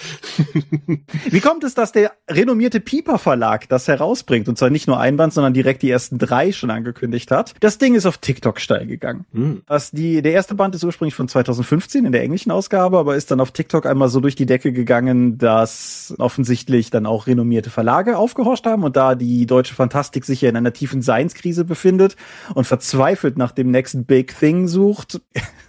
[1.29, 5.17] wie kommt es, dass der renommierte Pieper Verlag das herausbringt und zwar nicht nur ein
[5.17, 7.55] Band, sondern direkt die ersten drei schon angekündigt hat?
[7.59, 9.25] Das Ding ist auf TikTok steil gegangen.
[9.33, 9.63] Hm.
[9.67, 13.31] Das die, der erste Band ist ursprünglich von 2015 in der englischen Ausgabe, aber ist
[13.31, 18.17] dann auf TikTok einmal so durch die Decke gegangen, dass offensichtlich dann auch renommierte Verlage
[18.17, 22.15] aufgehorcht haben und da die deutsche Fantastik sich ja in einer tiefen Seinskrise befindet
[22.53, 25.19] und verzweifelt nach dem nächsten Big Thing sucht,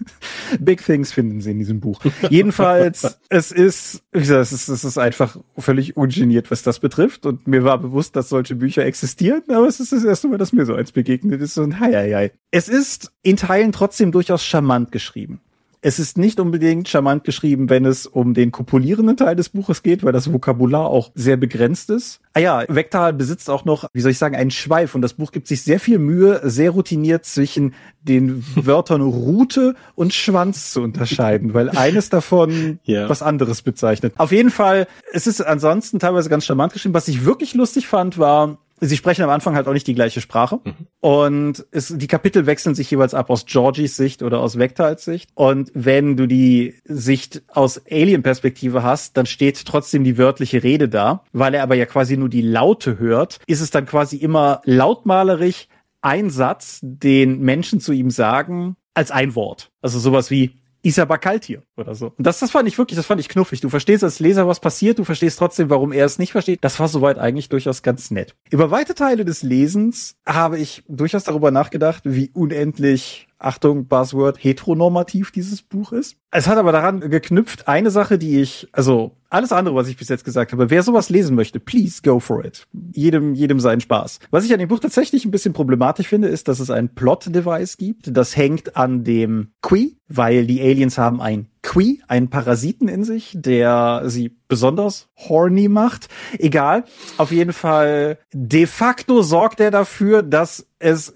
[0.59, 1.99] Big Things finden sie in diesem Buch.
[2.29, 7.25] Jedenfalls, es ist, wie gesagt, es ist, es ist einfach völlig ungeniert, was das betrifft.
[7.25, 10.53] Und mir war bewusst, dass solche Bücher existieren, aber es ist das erste Mal, dass
[10.53, 11.57] mir so eins begegnet ist.
[11.57, 12.31] Und hei, hei, hei.
[12.51, 15.41] Es ist in Teilen trotzdem durchaus charmant geschrieben.
[15.87, 20.03] Es ist nicht unbedingt charmant geschrieben, wenn es um den kopulierenden Teil des Buches geht,
[20.03, 22.19] weil das Vokabular auch sehr begrenzt ist.
[22.33, 25.31] Ah ja, Vektal besitzt auch noch, wie soll ich sagen, einen Schweif und das Buch
[25.31, 31.53] gibt sich sehr viel Mühe, sehr routiniert zwischen den Wörtern Rute und Schwanz zu unterscheiden,
[31.53, 33.07] weil eines davon ja.
[33.07, 34.13] was anderes bezeichnet.
[34.17, 36.95] Auf jeden Fall, es ist ansonsten teilweise ganz charmant geschrieben.
[36.95, 40.21] Was ich wirklich lustig fand, war, sie sprechen am Anfang halt auch nicht die gleiche
[40.21, 40.59] Sprache.
[40.63, 40.87] Mhm.
[40.99, 45.29] Und es, die Kapitel wechseln sich jeweils ab aus Georgies Sicht oder aus Vectals Sicht.
[45.35, 51.23] Und wenn du die Sicht aus Alien-Perspektive hast, dann steht trotzdem die wörtliche Rede da.
[51.33, 55.67] Weil er aber ja quasi nur die Laute hört, ist es dann quasi immer lautmalerisch
[56.01, 59.71] ein Satz, den Menschen zu ihm sagen, als ein Wort.
[59.81, 62.13] Also sowas wie ist aber kalt hier oder so.
[62.17, 63.61] Und das, das fand ich wirklich, das fand ich knuffig.
[63.61, 66.63] Du verstehst als Leser, was passiert, du verstehst trotzdem, warum er es nicht versteht.
[66.63, 68.35] Das war soweit eigentlich durchaus ganz nett.
[68.49, 75.31] Über weite Teile des Lesens habe ich durchaus darüber nachgedacht, wie unendlich Achtung, Buzzword, heteronormativ
[75.31, 76.17] dieses Buch ist.
[76.31, 80.09] Es hat aber daran geknüpft, eine Sache, die ich, also alles andere, was ich bis
[80.09, 82.67] jetzt gesagt habe, wer sowas lesen möchte, please go for it.
[82.93, 84.19] Jedem, jedem seinen Spaß.
[84.31, 87.77] Was ich an dem Buch tatsächlich ein bisschen problematisch finde, ist, dass es ein Plot-Device
[87.77, 88.15] gibt.
[88.15, 93.33] Das hängt an dem Qui, weil die Aliens haben ein Qui, einen Parasiten in sich,
[93.35, 96.07] der sie besonders horny macht.
[96.39, 96.85] Egal.
[97.17, 101.13] Auf jeden Fall, de facto sorgt er dafür, dass es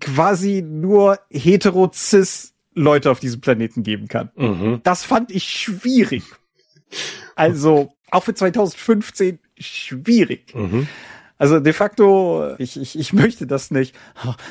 [0.00, 4.30] quasi nur hetero-cis Leute auf diesem Planeten geben kann.
[4.36, 4.80] Mhm.
[4.84, 6.22] Das fand ich schwierig.
[7.34, 10.54] Also, auch für 2015 schwierig.
[10.54, 10.88] Mhm.
[11.40, 13.94] Also de facto, ich, ich, ich möchte das nicht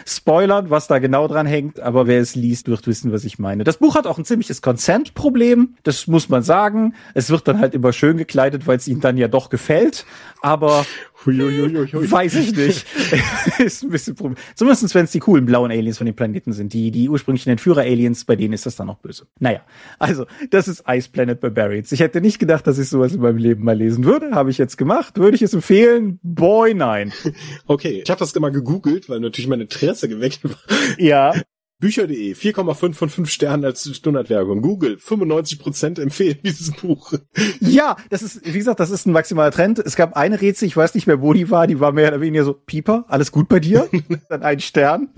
[0.05, 3.65] spoilern, was da genau dran hängt, aber wer es liest, wird wissen, was ich meine.
[3.65, 6.95] Das Buch hat auch ein ziemliches Consent-Problem, das muss man sagen.
[7.13, 10.05] Es wird dann halt immer schön gekleidet, weil es ihnen dann ja doch gefällt,
[10.41, 10.85] aber
[11.27, 12.11] Huiuiuiui.
[12.11, 12.85] Weiß ich nicht.
[13.59, 14.37] ist ein bisschen Problem.
[14.55, 16.73] Zumindest wenn es die coolen blauen Aliens von den Planeten sind.
[16.73, 19.27] Die, die ursprünglichen Entführer-Aliens, bei denen ist das dann noch böse.
[19.39, 19.61] Naja,
[19.99, 21.91] also, das ist Ice Planet Barbarians.
[21.91, 24.31] Ich hätte nicht gedacht, dass ich sowas in meinem Leben mal lesen würde.
[24.31, 25.17] Habe ich jetzt gemacht.
[25.17, 26.19] Würde ich es empfehlen?
[26.23, 27.13] Boy, nein.
[27.67, 30.55] Okay, ich habe das immer gegoogelt, weil natürlich mein Interesse geweckt war.
[30.97, 31.33] Ja.
[31.79, 34.63] Bücher.de 4,5 von 5 Sternen als Standardwerbung.
[34.63, 37.13] Google 95% empfehlen dieses Buch.
[37.59, 39.77] Ja, das ist, wie gesagt, das ist ein maximaler Trend.
[39.77, 42.21] Es gab eine Rätsel, ich weiß nicht mehr, wo die war, die war mehr oder
[42.21, 43.87] weniger so, Pieper, alles gut bei dir?
[44.29, 45.09] dann ein Stern.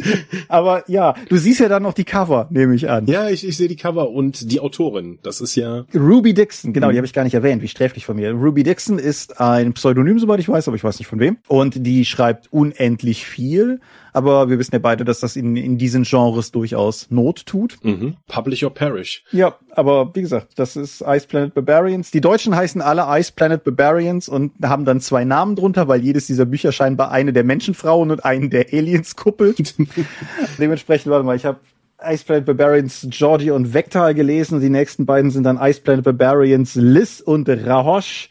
[0.49, 3.07] Aber ja, du siehst ja dann noch die Cover, nehme ich an.
[3.07, 5.19] Ja, ich, ich sehe die Cover und die Autorin.
[5.23, 5.85] Das ist ja.
[5.95, 6.91] Ruby Dixon, genau, mhm.
[6.91, 8.33] die habe ich gar nicht erwähnt, wie sträflich von mir.
[8.33, 11.37] Ruby Dixon ist ein Pseudonym, soweit ich weiß, aber ich weiß nicht von wem.
[11.47, 13.79] Und die schreibt unendlich viel
[14.13, 17.77] aber wir wissen ja beide, dass das in, in diesen Genres durchaus Not tut.
[17.83, 18.15] Mhm.
[18.27, 19.23] Publish or Perish.
[19.31, 22.11] Ja, aber wie gesagt, das ist Ice Planet Barbarians.
[22.11, 26.27] Die Deutschen heißen alle Ice Planet Barbarians und haben dann zwei Namen drunter, weil jedes
[26.27, 29.75] dieser Bücher scheinbar eine der Menschenfrauen und einen der Aliens kuppelt.
[30.59, 31.59] Dementsprechend, warte mal, ich habe
[32.01, 34.61] Ice Planet Barbarians Georgie und Vectal gelesen.
[34.61, 38.29] Die nächsten beiden sind dann Ice Planet Barbarians Liz und Rahosh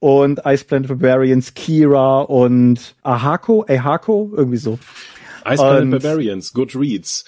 [0.00, 4.78] und Ice Planet Barbarians Kira und Ahako, Ahako, irgendwie so.
[5.46, 7.24] Ice Planet Barbarians, Goodreads.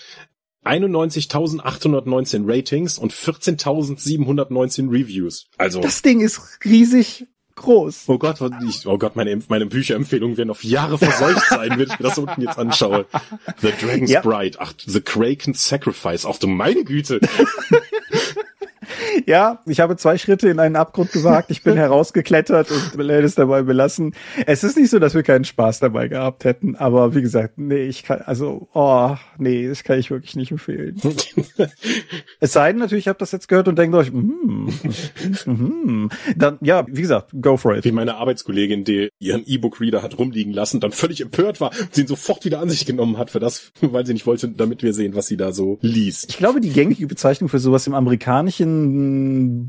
[0.65, 5.47] 91.819 Ratings und 14.719 Reviews.
[5.57, 5.81] Also.
[5.81, 7.27] Das Ding ist riesig
[7.59, 8.05] groß.
[8.07, 11.99] Oh Gott, ich, oh Gott, meine, meine Bücherempfehlungen werden auf Jahre verseucht sein, wenn ich
[11.99, 13.07] mir das unten jetzt anschaue.
[13.61, 14.21] The Dragon's ja.
[14.21, 17.21] Bride, ach, The Kraken's Sacrifice, ach du meine Güte.
[19.27, 21.51] ja, ich habe zwei Schritte in einen Abgrund gewagt.
[21.51, 24.15] Ich bin herausgeklettert und werde es dabei belassen.
[24.47, 27.85] Es ist nicht so, dass wir keinen Spaß dabei gehabt hätten, aber wie gesagt, nee,
[27.85, 31.01] ich kann, also, oh, nee, das kann ich wirklich nicht empfehlen.
[32.41, 34.71] es sei denn natürlich, ich habe das jetzt gehört und denke euch, mm,
[35.47, 37.85] mm, dann, ja, wie gesagt, go for it.
[37.85, 42.03] Wie meine Arbeitskollegin, die ihren E-Book-Reader hat rumliegen lassen, dann völlig empört war und sie
[42.03, 44.93] ihn sofort wieder an sich genommen hat für das, weil sie nicht wollte, damit wir
[44.93, 46.31] sehen, was sie da so liest.
[46.31, 48.78] Ich glaube, die gängige Bezeichnung für sowas im amerikanischen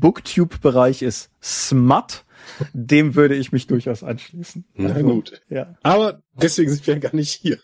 [0.00, 2.24] Booktube-Bereich ist Smut.
[2.72, 4.64] Dem würde ich mich durchaus anschließen.
[4.74, 5.42] Na also, gut.
[5.48, 5.74] Ja.
[5.82, 7.58] Aber deswegen sind wir gar nicht hier.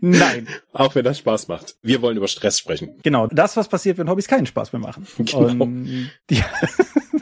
[0.00, 0.48] Nein.
[0.72, 1.76] Auch wenn das Spaß macht.
[1.82, 2.96] Wir wollen über Stress sprechen.
[3.02, 3.26] Genau.
[3.28, 5.06] Das, was passiert, wenn Hobbys keinen Spaß mehr machen.
[5.16, 5.64] Genau.
[5.64, 6.42] Und, die,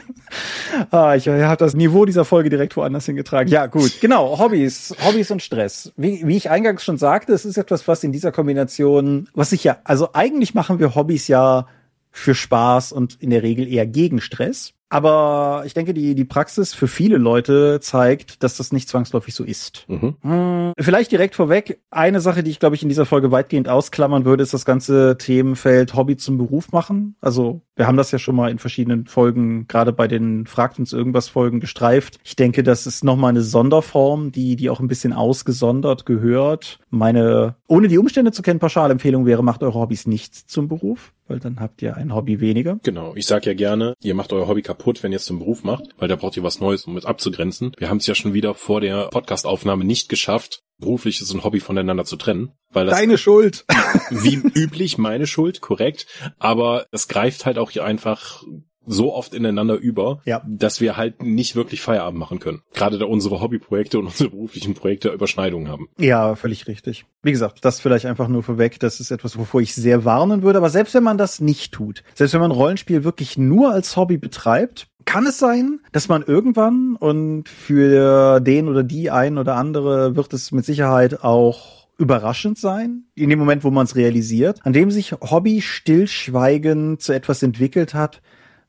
[0.91, 3.51] ah, ich habe das Niveau dieser Folge direkt woanders hingetragen.
[3.51, 3.99] Ja, gut.
[4.01, 4.37] Genau.
[4.37, 4.95] Hobbys.
[5.03, 5.93] Hobbys und Stress.
[5.97, 9.63] Wie, wie ich eingangs schon sagte, es ist etwas, was in dieser Kombination, was ich
[9.63, 11.67] ja, also eigentlich machen wir Hobbys ja
[12.15, 14.73] für Spaß und in der Regel eher gegen Stress.
[14.89, 19.43] Aber ich denke, die, die Praxis für viele Leute zeigt, dass das nicht zwangsläufig so
[19.43, 19.85] ist.
[19.87, 20.15] Mhm.
[20.21, 24.25] Hm, vielleicht direkt vorweg, eine Sache, die ich, glaube ich, in dieser Folge weitgehend ausklammern
[24.25, 27.15] würde, ist das ganze Themenfeld Hobby zum Beruf machen.
[27.19, 30.93] Also wir haben das ja schon mal in verschiedenen Folgen, gerade bei den Fragt uns
[30.93, 32.19] irgendwas Folgen gestreift.
[32.23, 36.79] Ich denke, das ist nochmal eine Sonderform, die, die auch ein bisschen ausgesondert gehört.
[36.89, 41.39] Meine, ohne die Umstände zu kennen, Pauschalempfehlung wäre, macht eure Hobbys nicht zum Beruf weil
[41.39, 42.79] dann habt ihr ein Hobby weniger.
[42.83, 45.63] Genau, ich sag ja gerne, ihr macht euer Hobby kaputt, wenn ihr es zum Beruf
[45.63, 47.73] macht, weil da braucht ihr was Neues, um es abzugrenzen.
[47.77, 52.05] Wir haben es ja schon wieder vor der Podcastaufnahme nicht geschafft, berufliches und Hobby voneinander
[52.05, 52.51] zu trennen.
[52.71, 53.65] Weil das Deine Schuld.
[54.09, 56.07] Wie üblich meine Schuld, korrekt.
[56.37, 58.43] Aber es greift halt auch hier einfach
[58.85, 60.41] so oft ineinander über, ja.
[60.47, 62.61] dass wir halt nicht wirklich Feierabend machen können.
[62.73, 65.89] Gerade da unsere Hobbyprojekte und unsere beruflichen Projekte Überschneidungen haben.
[65.97, 67.05] Ja, völlig richtig.
[67.23, 70.57] Wie gesagt, das vielleicht einfach nur vorweg, das ist etwas, wovor ich sehr warnen würde.
[70.57, 74.17] Aber selbst wenn man das nicht tut, selbst wenn man Rollenspiel wirklich nur als Hobby
[74.17, 80.15] betreibt, kann es sein, dass man irgendwann und für den oder die ein oder andere
[80.15, 84.73] wird es mit Sicherheit auch überraschend sein, in dem Moment, wo man es realisiert, an
[84.73, 88.21] dem sich Hobby stillschweigend zu etwas entwickelt hat,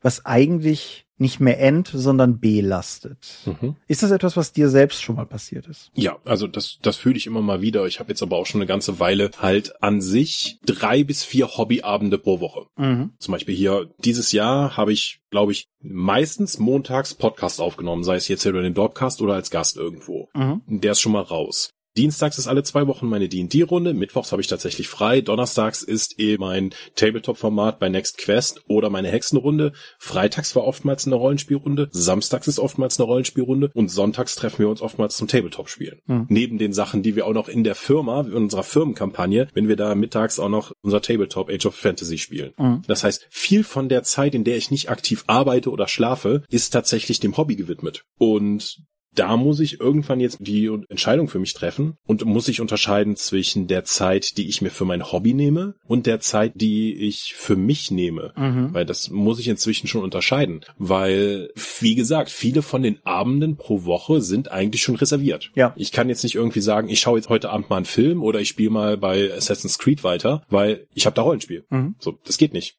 [0.07, 3.39] was eigentlich nicht mehr ent, sondern belastet.
[3.45, 3.75] Mhm.
[3.87, 5.91] Ist das etwas, was dir selbst schon mal passiert ist?
[5.95, 7.85] Ja, also das, das fühle ich immer mal wieder.
[7.87, 11.57] Ich habe jetzt aber auch schon eine ganze Weile halt an sich drei bis vier
[11.57, 12.67] Hobbyabende pro Woche.
[12.77, 13.15] Mhm.
[13.19, 18.29] Zum Beispiel hier dieses Jahr habe ich, glaube ich, meistens montags Podcast aufgenommen, sei es
[18.29, 20.29] jetzt hier über den Dorpcast oder als Gast irgendwo.
[20.33, 20.61] Mhm.
[20.67, 21.71] Der ist schon mal raus.
[21.97, 26.37] Dienstags ist alle zwei Wochen meine D&D-Runde, mittwochs habe ich tatsächlich frei, donnerstags ist eh
[26.37, 32.59] mein Tabletop-Format bei Next Quest oder meine Hexenrunde, freitags war oftmals eine Rollenspielrunde, samstags ist
[32.59, 35.99] oftmals eine Rollenspielrunde und sonntags treffen wir uns oftmals zum Tabletop-Spielen.
[36.05, 36.25] Mhm.
[36.29, 39.75] Neben den Sachen, die wir auch noch in der Firma, in unserer Firmenkampagne, wenn wir
[39.75, 42.53] da mittags auch noch unser Tabletop Age of Fantasy spielen.
[42.57, 42.83] Mhm.
[42.87, 46.71] Das heißt, viel von der Zeit, in der ich nicht aktiv arbeite oder schlafe, ist
[46.71, 48.03] tatsächlich dem Hobby gewidmet.
[48.17, 53.15] Und da muss ich irgendwann jetzt die Entscheidung für mich treffen und muss ich unterscheiden
[53.15, 57.33] zwischen der Zeit, die ich mir für mein Hobby nehme und der Zeit, die ich
[57.35, 58.33] für mich nehme.
[58.35, 58.73] Mhm.
[58.73, 60.61] Weil das muss ich inzwischen schon unterscheiden.
[60.77, 65.51] Weil, wie gesagt, viele von den Abenden pro Woche sind eigentlich schon reserviert.
[65.55, 65.73] Ja.
[65.77, 68.39] Ich kann jetzt nicht irgendwie sagen, ich schaue jetzt heute Abend mal einen Film oder
[68.39, 71.65] ich spiele mal bei Assassin's Creed weiter, weil ich habe da Rollenspiel.
[71.69, 71.95] Mhm.
[71.99, 72.77] So, das geht nicht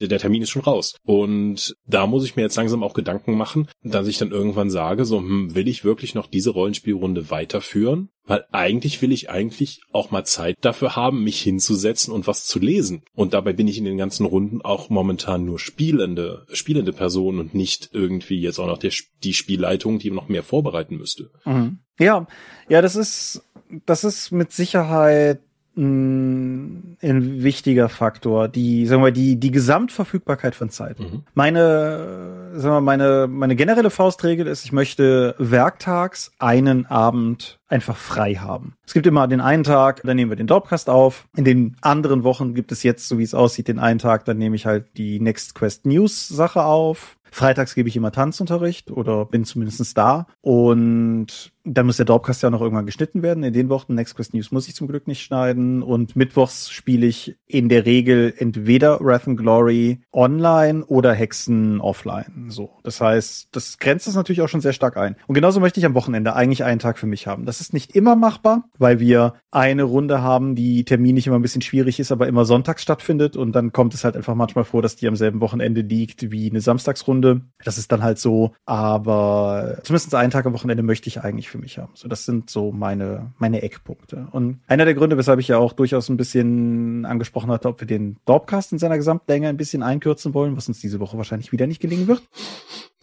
[0.00, 0.94] der Termin ist schon raus.
[1.04, 5.04] Und da muss ich mir jetzt langsam auch Gedanken machen, dass ich dann irgendwann sage,
[5.04, 8.08] so, hm, will ich wirklich noch diese Rollenspielrunde weiterführen?
[8.24, 12.58] Weil eigentlich will ich eigentlich auch mal Zeit dafür haben, mich hinzusetzen und was zu
[12.58, 13.02] lesen.
[13.14, 17.54] Und dabei bin ich in den ganzen Runden auch momentan nur spielende, spielende Person und
[17.54, 18.92] nicht irgendwie jetzt auch noch der,
[19.24, 21.30] die Spielleitung, die noch mehr vorbereiten müsste.
[21.44, 21.80] Mhm.
[21.98, 22.26] Ja,
[22.68, 23.42] ja, das ist,
[23.84, 25.40] das ist mit Sicherheit
[25.80, 31.00] ein wichtiger Faktor, die, sagen wir, die, die Gesamtverfügbarkeit von Zeit.
[31.00, 31.22] Mhm.
[31.34, 38.34] Meine, sagen wir, meine, meine generelle Faustregel ist, ich möchte werktags einen Abend einfach frei
[38.34, 38.74] haben.
[38.86, 41.26] Es gibt immer den einen Tag, dann nehmen wir den Dropcast auf.
[41.36, 44.38] In den anderen Wochen gibt es jetzt, so wie es aussieht, den einen Tag, dann
[44.38, 47.16] nehme ich halt die Next Quest News Sache auf.
[47.32, 50.26] Freitags gebe ich immer Tanzunterricht oder bin zumindestens da.
[50.40, 53.44] Und dann muss der Dorpcast ja noch irgendwann geschnitten werden.
[53.44, 55.82] In den Wochen Next Quest News muss ich zum Glück nicht schneiden.
[55.82, 62.46] Und mittwochs spiele ich in der Regel entweder Wrath and Glory online oder Hexen offline.
[62.48, 62.70] So.
[62.82, 65.16] Das heißt, das grenzt das natürlich auch schon sehr stark ein.
[65.28, 67.46] Und genauso möchte ich am Wochenende eigentlich einen Tag für mich haben.
[67.46, 71.62] Das ist nicht immer machbar, weil wir eine Runde haben, die terminlich immer ein bisschen
[71.62, 73.36] schwierig ist, aber immer sonntags stattfindet.
[73.36, 76.50] Und dann kommt es halt einfach manchmal vor, dass die am selben Wochenende liegt wie
[76.50, 77.42] eine Samstagsrunde.
[77.64, 78.54] Das ist dann halt so.
[78.66, 81.92] Aber zumindest einen Tag am Wochenende möchte ich eigentlich für mich haben.
[81.94, 84.28] So, das sind so meine, meine Eckpunkte.
[84.32, 87.86] Und einer der Gründe, weshalb ich ja auch durchaus ein bisschen angesprochen hatte, ob wir
[87.86, 91.66] den Dorpcast in seiner Gesamtlänge ein bisschen einkürzen wollen, was uns diese Woche wahrscheinlich wieder
[91.66, 92.22] nicht gelingen wird.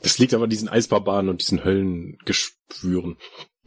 [0.02, 3.18] Das liegt aber an diesen Eisbarbaren und diesen Höllengeschwüren.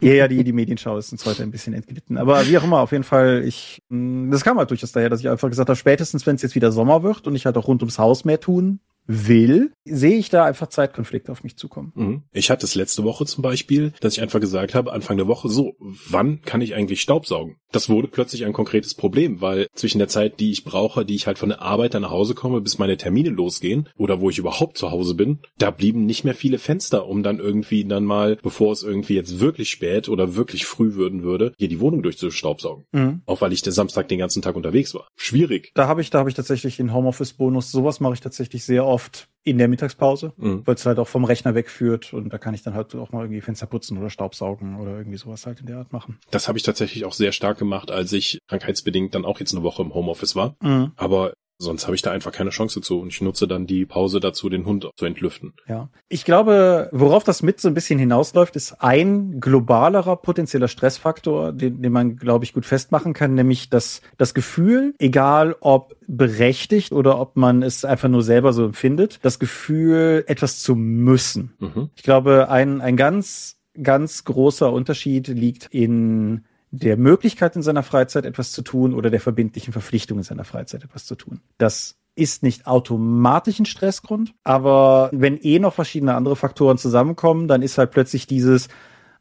[0.01, 2.17] Ja, ja, die, die Medienschau ist uns heute ein bisschen entglitten.
[2.17, 5.29] Aber wie auch immer, auf jeden Fall, ich, das kam halt durchaus daher, dass ich
[5.29, 7.83] einfach gesagt habe, spätestens wenn es jetzt wieder Sommer wird und ich halt auch rund
[7.83, 11.93] ums Haus mehr tun will, sehe ich da einfach Zeitkonflikte auf mich zukommen.
[11.97, 12.23] Mhm.
[12.33, 15.49] Ich hatte es letzte Woche zum Beispiel, dass ich einfach gesagt habe, Anfang der Woche,
[15.49, 17.57] so, wann kann ich eigentlich Staubsaugen?
[17.73, 21.27] Das wurde plötzlich ein konkretes Problem, weil zwischen der Zeit, die ich brauche, die ich
[21.27, 24.39] halt von der Arbeit dann nach Hause komme, bis meine Termine losgehen oder wo ich
[24.39, 28.37] überhaupt zu Hause bin, da blieben nicht mehr viele Fenster, um dann irgendwie dann mal,
[28.43, 32.85] bevor es irgendwie jetzt wirklich spät oder wirklich früh würden würde, hier die Wohnung durchzustaubsaugen.
[32.93, 33.23] Mhm.
[33.27, 35.09] Auch weil ich der Samstag den ganzen Tag unterwegs war.
[35.17, 35.73] Schwierig.
[35.75, 37.71] Da habe ich, da habe ich tatsächlich den Homeoffice-Bonus.
[37.73, 39.00] Sowas mache ich tatsächlich sehr oft
[39.43, 40.67] in der Mittagspause, mhm.
[40.67, 43.23] weil es halt auch vom Rechner wegführt und da kann ich dann halt auch mal
[43.23, 46.19] irgendwie Fenster putzen oder Staubsaugen oder irgendwie sowas halt in der Art machen.
[46.31, 49.63] Das habe ich tatsächlich auch sehr stark gemacht, als ich krankheitsbedingt dann auch jetzt eine
[49.63, 50.57] Woche im Homeoffice war.
[50.63, 50.93] Mhm.
[50.97, 54.19] Aber Sonst habe ich da einfach keine Chance zu und ich nutze dann die Pause
[54.19, 55.53] dazu, den Hund zu entlüften.
[55.69, 55.91] Ja.
[56.09, 61.83] Ich glaube, worauf das mit so ein bisschen hinausläuft, ist ein globalerer potenzieller Stressfaktor, den,
[61.83, 67.21] den man, glaube ich, gut festmachen kann, nämlich das, das Gefühl, egal ob berechtigt oder
[67.21, 71.53] ob man es einfach nur selber so empfindet, das Gefühl, etwas zu müssen.
[71.59, 71.91] Mhm.
[71.95, 78.25] Ich glaube, ein, ein ganz, ganz großer Unterschied liegt in der Möglichkeit in seiner Freizeit
[78.25, 81.41] etwas zu tun oder der verbindlichen Verpflichtung in seiner Freizeit etwas zu tun.
[81.59, 87.63] Das ist nicht automatisch ein Stressgrund, aber wenn eh noch verschiedene andere Faktoren zusammenkommen, dann
[87.63, 88.69] ist halt plötzlich dieses,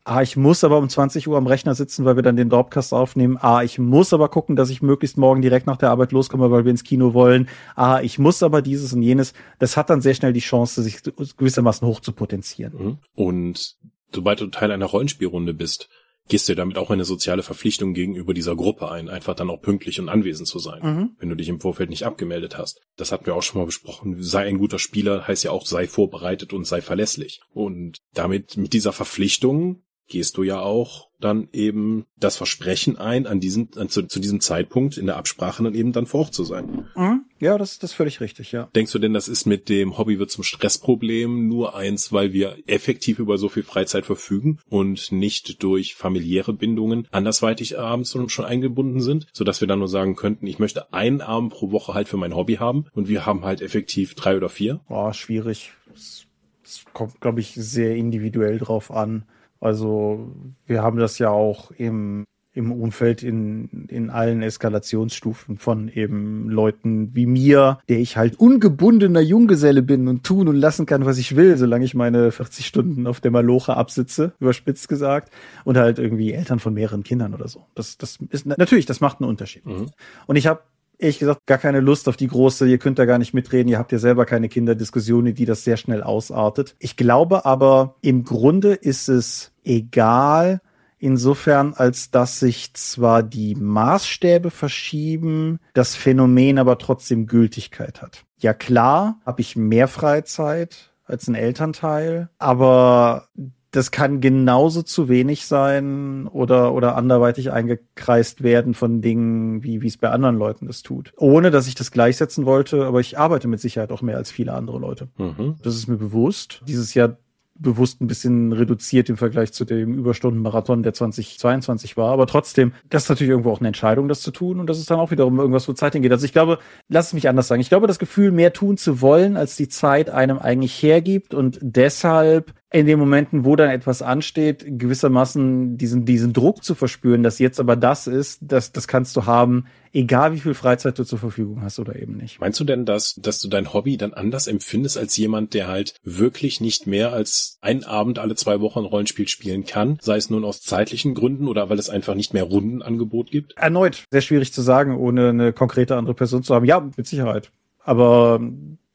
[0.03, 2.93] ah, ich muss aber um 20 Uhr am Rechner sitzen, weil wir dann den Dropcast
[2.93, 3.37] aufnehmen.
[3.39, 6.65] Ah, ich muss aber gucken, dass ich möglichst morgen direkt nach der Arbeit loskomme, weil
[6.65, 7.47] wir ins Kino wollen.
[7.75, 9.33] Ah, ich muss aber dieses und jenes.
[9.59, 11.01] Das hat dann sehr schnell die Chance, sich
[11.37, 12.73] gewissermaßen hoch zu potenzieren.
[12.77, 12.97] Mhm.
[13.15, 13.77] Und
[14.13, 15.89] sobald du Teil einer Rollenspielrunde bist,
[16.29, 19.99] gehst du damit auch eine soziale Verpflichtung gegenüber dieser Gruppe ein, einfach dann auch pünktlich
[19.99, 21.09] und anwesend zu sein, mhm.
[21.19, 22.79] wenn du dich im Vorfeld nicht abgemeldet hast.
[22.95, 24.21] Das hatten wir auch schon mal besprochen.
[24.21, 27.41] Sei ein guter Spieler heißt ja auch, sei vorbereitet und sei verlässlich.
[27.49, 33.39] Und damit, mit dieser Verpflichtung gehst du ja auch dann eben das Versprechen ein, an
[33.39, 36.43] diesem, an, zu, zu, diesem Zeitpunkt in der Absprache dann eben dann vor Ort zu
[36.43, 36.87] sein.
[36.95, 37.25] Mhm.
[37.39, 38.69] Ja, das, das ist völlig richtig, ja.
[38.75, 42.57] Denkst du denn, das ist mit dem Hobby wird zum Stressproblem nur eins, weil wir
[42.67, 49.01] effektiv über so viel Freizeit verfügen und nicht durch familiäre Bindungen andersweitig abends schon eingebunden
[49.01, 52.17] sind, sodass wir dann nur sagen könnten, ich möchte einen Abend pro Woche halt für
[52.17, 54.81] mein Hobby haben und wir haben halt effektiv drei oder vier?
[54.87, 55.71] Boah, schwierig.
[55.93, 59.25] Es kommt, glaube ich, sehr individuell drauf an
[59.59, 60.31] also
[60.65, 67.15] wir haben das ja auch im, im Umfeld in, in allen Eskalationsstufen von eben Leuten
[67.15, 71.35] wie mir, der ich halt ungebundener Junggeselle bin und tun und lassen kann, was ich
[71.35, 75.31] will, solange ich meine 40 Stunden auf der Maloche absitze, überspitzt gesagt,
[75.65, 77.65] und halt irgendwie Eltern von mehreren Kindern oder so.
[77.75, 79.65] Das, das ist natürlich, das macht einen Unterschied.
[79.65, 79.91] Mhm.
[80.25, 80.61] Und ich habe
[80.99, 83.79] ehrlich gesagt gar keine Lust auf die große, ihr könnt da gar nicht mitreden, ihr
[83.79, 86.75] habt ja selber keine Kinderdiskussionen, die das sehr schnell ausartet.
[86.77, 90.61] Ich glaube aber, im Grunde ist es egal,
[90.99, 98.25] insofern als dass sich zwar die Maßstäbe verschieben, das Phänomen aber trotzdem Gültigkeit hat.
[98.37, 103.27] Ja klar, habe ich mehr Freizeit als ein Elternteil, aber
[103.71, 109.87] das kann genauso zu wenig sein oder, oder anderweitig eingekreist werden von Dingen, wie, wie
[109.87, 111.13] es bei anderen Leuten das tut.
[111.17, 114.53] Ohne, dass ich das gleichsetzen wollte, aber ich arbeite mit Sicherheit auch mehr als viele
[114.53, 115.09] andere Leute.
[115.17, 115.55] Mhm.
[115.61, 116.61] Das ist mir bewusst.
[116.67, 117.17] Dieses Jahr
[117.59, 122.11] bewusst ein bisschen reduziert im Vergleich zu dem Überstundenmarathon, der 2022 war.
[122.11, 124.59] Aber trotzdem, das ist natürlich irgendwo auch eine Entscheidung, das zu tun.
[124.59, 126.11] Und das ist dann auch wiederum irgendwas, wo Zeit hingeht.
[126.11, 127.61] Also ich glaube, lass es mich anders sagen.
[127.61, 131.59] Ich glaube, das Gefühl, mehr tun zu wollen, als die Zeit einem eigentlich hergibt und
[131.61, 137.39] deshalb in den Momenten, wo dann etwas ansteht, gewissermaßen diesen, diesen Druck zu verspüren, dass
[137.39, 141.17] jetzt aber das ist, das, das kannst du haben, egal wie viel Freizeit du zur
[141.17, 142.39] Verfügung hast oder eben nicht.
[142.39, 145.95] Meinst du denn, dass, dass du dein Hobby dann anders empfindest als jemand, der halt
[146.03, 150.29] wirklich nicht mehr als einen Abend alle zwei Wochen ein Rollenspiel spielen kann, sei es
[150.29, 153.57] nun aus zeitlichen Gründen oder weil es einfach nicht mehr Rundenangebot gibt?
[153.57, 156.65] Erneut, sehr schwierig zu sagen, ohne eine konkrete andere Person zu haben.
[156.65, 157.51] Ja, mit Sicherheit.
[157.83, 158.39] Aber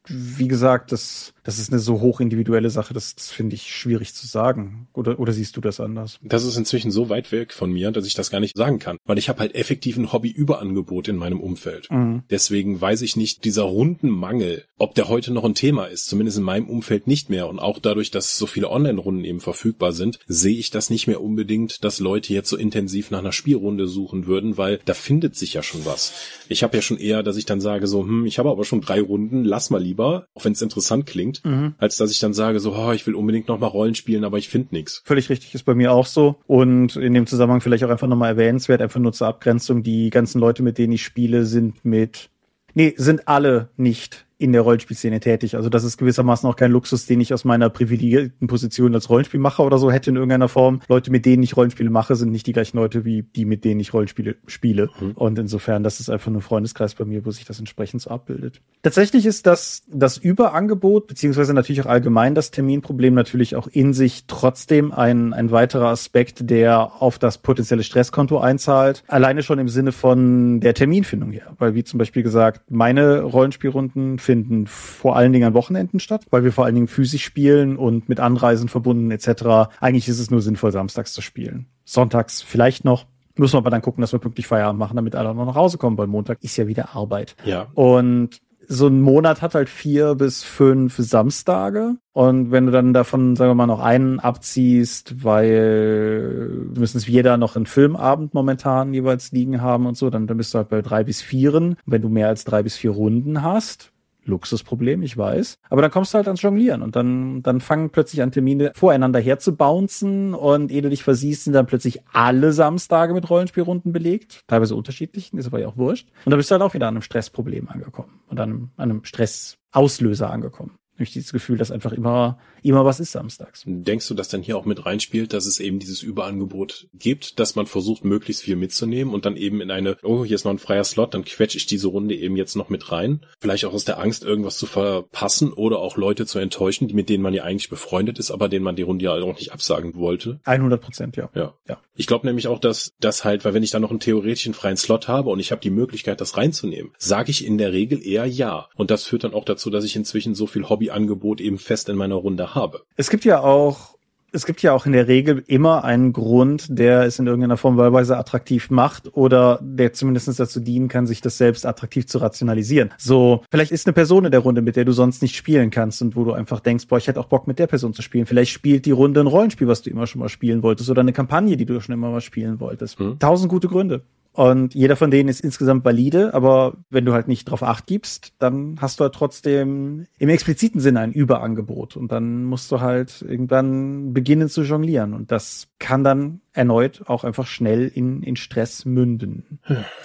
[0.07, 4.15] wie gesagt, das, das ist eine so hoch individuelle Sache, das, das finde ich schwierig
[4.15, 4.89] zu sagen.
[4.93, 6.19] Oder, oder siehst du das anders?
[6.23, 8.99] Das ist inzwischen so weit weg von mir, dass ich das gar nicht sagen kann.
[9.05, 11.91] Weil ich habe halt effektiv ein Hobbyüberangebot in meinem Umfeld.
[11.91, 12.23] Mhm.
[12.31, 16.39] Deswegen weiß ich nicht, dieser runden Mangel, ob der heute noch ein Thema ist, zumindest
[16.39, 17.49] in meinem Umfeld nicht mehr.
[17.49, 21.23] Und auch dadurch, dass so viele Online-Runden eben verfügbar sind, sehe ich das nicht mehr
[21.23, 25.55] unbedingt, dass Leute jetzt so intensiv nach einer Spielrunde suchen würden, weil da findet sich
[25.55, 26.13] ja schon was.
[26.49, 28.81] Ich habe ja schon eher, dass ich dann sage so, hm, ich habe aber schon
[28.81, 31.75] drei Runden, lass mal lieber lieber, auch wenn es interessant klingt, mhm.
[31.79, 34.49] als dass ich dann sage, so, oh, ich will unbedingt nochmal Rollen spielen, aber ich
[34.49, 35.03] finde nichts.
[35.05, 36.37] Völlig richtig, ist bei mir auch so.
[36.47, 40.39] Und in dem Zusammenhang vielleicht auch einfach nochmal erwähnenswert, einfach nur zur Abgrenzung, die ganzen
[40.41, 42.29] Leute, mit denen ich spiele, sind mit,
[42.75, 45.57] nee, sind alle nicht in der Rollenspielszene tätig.
[45.57, 49.65] Also das ist gewissermaßen auch kein Luxus, den ich aus meiner privilegierten Position als Rollenspielmacher
[49.65, 50.81] oder so hätte in irgendeiner Form.
[50.89, 53.81] Leute, mit denen ich Rollenspiele mache, sind nicht die gleichen Leute wie die, mit denen
[53.81, 54.91] ich Rollenspiele spiele.
[55.01, 55.13] Mhm.
[55.13, 58.61] Und insofern, das ist einfach nur Freundeskreis bei mir, wo sich das entsprechend so abbildet.
[58.83, 64.25] Tatsächlich ist das, das Überangebot, beziehungsweise natürlich auch allgemein das Terminproblem natürlich auch in sich
[64.27, 69.05] trotzdem ein, ein weiterer Aspekt, der auf das potenzielle Stresskonto einzahlt.
[69.07, 71.55] Alleine schon im Sinne von der Terminfindung her.
[71.59, 76.25] Weil wie zum Beispiel gesagt, meine Rollenspielrunden finden finden vor allen Dingen an Wochenenden statt,
[76.31, 79.71] weil wir vor allen Dingen physisch spielen und mit Anreisen verbunden etc.
[79.81, 81.67] Eigentlich ist es nur sinnvoll, samstags zu spielen.
[81.85, 85.35] Sonntags vielleicht noch, Müssen wir aber dann gucken, dass wir pünktlich Feierabend machen, damit alle
[85.35, 87.35] noch nach Hause kommen, weil Montag ist ja wieder Arbeit.
[87.45, 87.67] Ja.
[87.75, 91.97] Und so ein Monat hat halt vier bis fünf Samstage.
[92.13, 97.37] Und wenn du dann davon, sagen wir mal, noch einen abziehst, weil müssen es jeder
[97.37, 100.83] noch einen Filmabend momentan jeweils liegen haben und so, dann, dann bist du halt bei
[100.83, 101.77] drei bis vieren.
[101.87, 103.93] Wenn du mehr als drei bis vier Runden hast,
[104.27, 105.59] Luxusproblem, ich weiß.
[105.71, 109.21] Aber dann kommst du halt ans Jonglieren und dann, dann fangen plötzlich an Termine voreinander
[109.21, 113.93] her zu bouncen und ehe du dich versiehst, sind dann plötzlich alle Samstage mit Rollenspielrunden
[113.93, 114.43] belegt.
[114.47, 116.09] Teilweise unterschiedlichen, ist aber ja auch wurscht.
[116.25, 118.91] Und da bist du halt auch wieder an einem Stressproblem angekommen und an einem, an
[118.91, 123.63] einem Stressauslöser angekommen durch dieses Gefühl, dass einfach immer, immer was ist samstags.
[123.67, 127.57] Denkst du, dass dann hier auch mit reinspielt, dass es eben dieses Überangebot gibt, dass
[127.57, 130.59] man versucht, möglichst viel mitzunehmen und dann eben in eine, oh, hier ist noch ein
[130.59, 133.27] freier Slot, dann quetsche ich diese Runde eben jetzt noch mit rein.
[133.39, 137.23] Vielleicht auch aus der Angst, irgendwas zu verpassen oder auch Leute zu enttäuschen, mit denen
[137.23, 140.41] man ja eigentlich befreundet ist, aber denen man die Runde ja auch nicht absagen wollte.
[140.45, 141.29] 100 Prozent, ja.
[141.35, 141.55] Ja.
[141.69, 141.79] ja.
[141.97, 144.77] Ich glaube nämlich auch, dass das halt, weil wenn ich dann noch einen theoretischen freien
[144.77, 148.25] Slot habe und ich habe die Möglichkeit, das reinzunehmen, sage ich in der Regel eher
[148.25, 148.69] ja.
[148.75, 151.97] Und das führt dann auch dazu, dass ich inzwischen so viel Hobbyangebot eben fest in
[151.97, 152.83] meiner Runde habe.
[152.97, 153.95] Es gibt ja auch
[154.35, 157.77] es gibt ja auch in der Regel immer einen Grund, der es in irgendeiner Form
[157.77, 162.91] wahlweise attraktiv macht oder der zumindest dazu dienen kann, sich das selbst attraktiv zu rationalisieren.
[162.99, 166.03] So, vielleicht ist eine Person in der Runde, mit der du sonst nicht spielen kannst
[166.03, 168.27] und wo du einfach denkst, boah, ich hätte auch Bock mit der Person zu spielen.
[168.27, 171.13] Vielleicht spielt die Runde ein Rollenspiel, was du immer schon mal spielen wolltest oder eine
[171.13, 172.99] Kampagne, die du schon immer mal spielen wolltest.
[172.99, 173.21] Hm.
[173.21, 174.03] Tausend gute Gründe.
[174.37, 178.33] Und jeder von denen ist insgesamt valide, aber wenn du halt nicht drauf acht gibst,
[178.41, 181.97] dann hast du halt trotzdem im expliziten Sinne ein Überangebot.
[181.97, 185.15] Und dann musst du halt irgendwann beginnen zu jonglieren.
[185.15, 189.61] Und das kann dann erneut auch einfach schnell in, in Stress münden.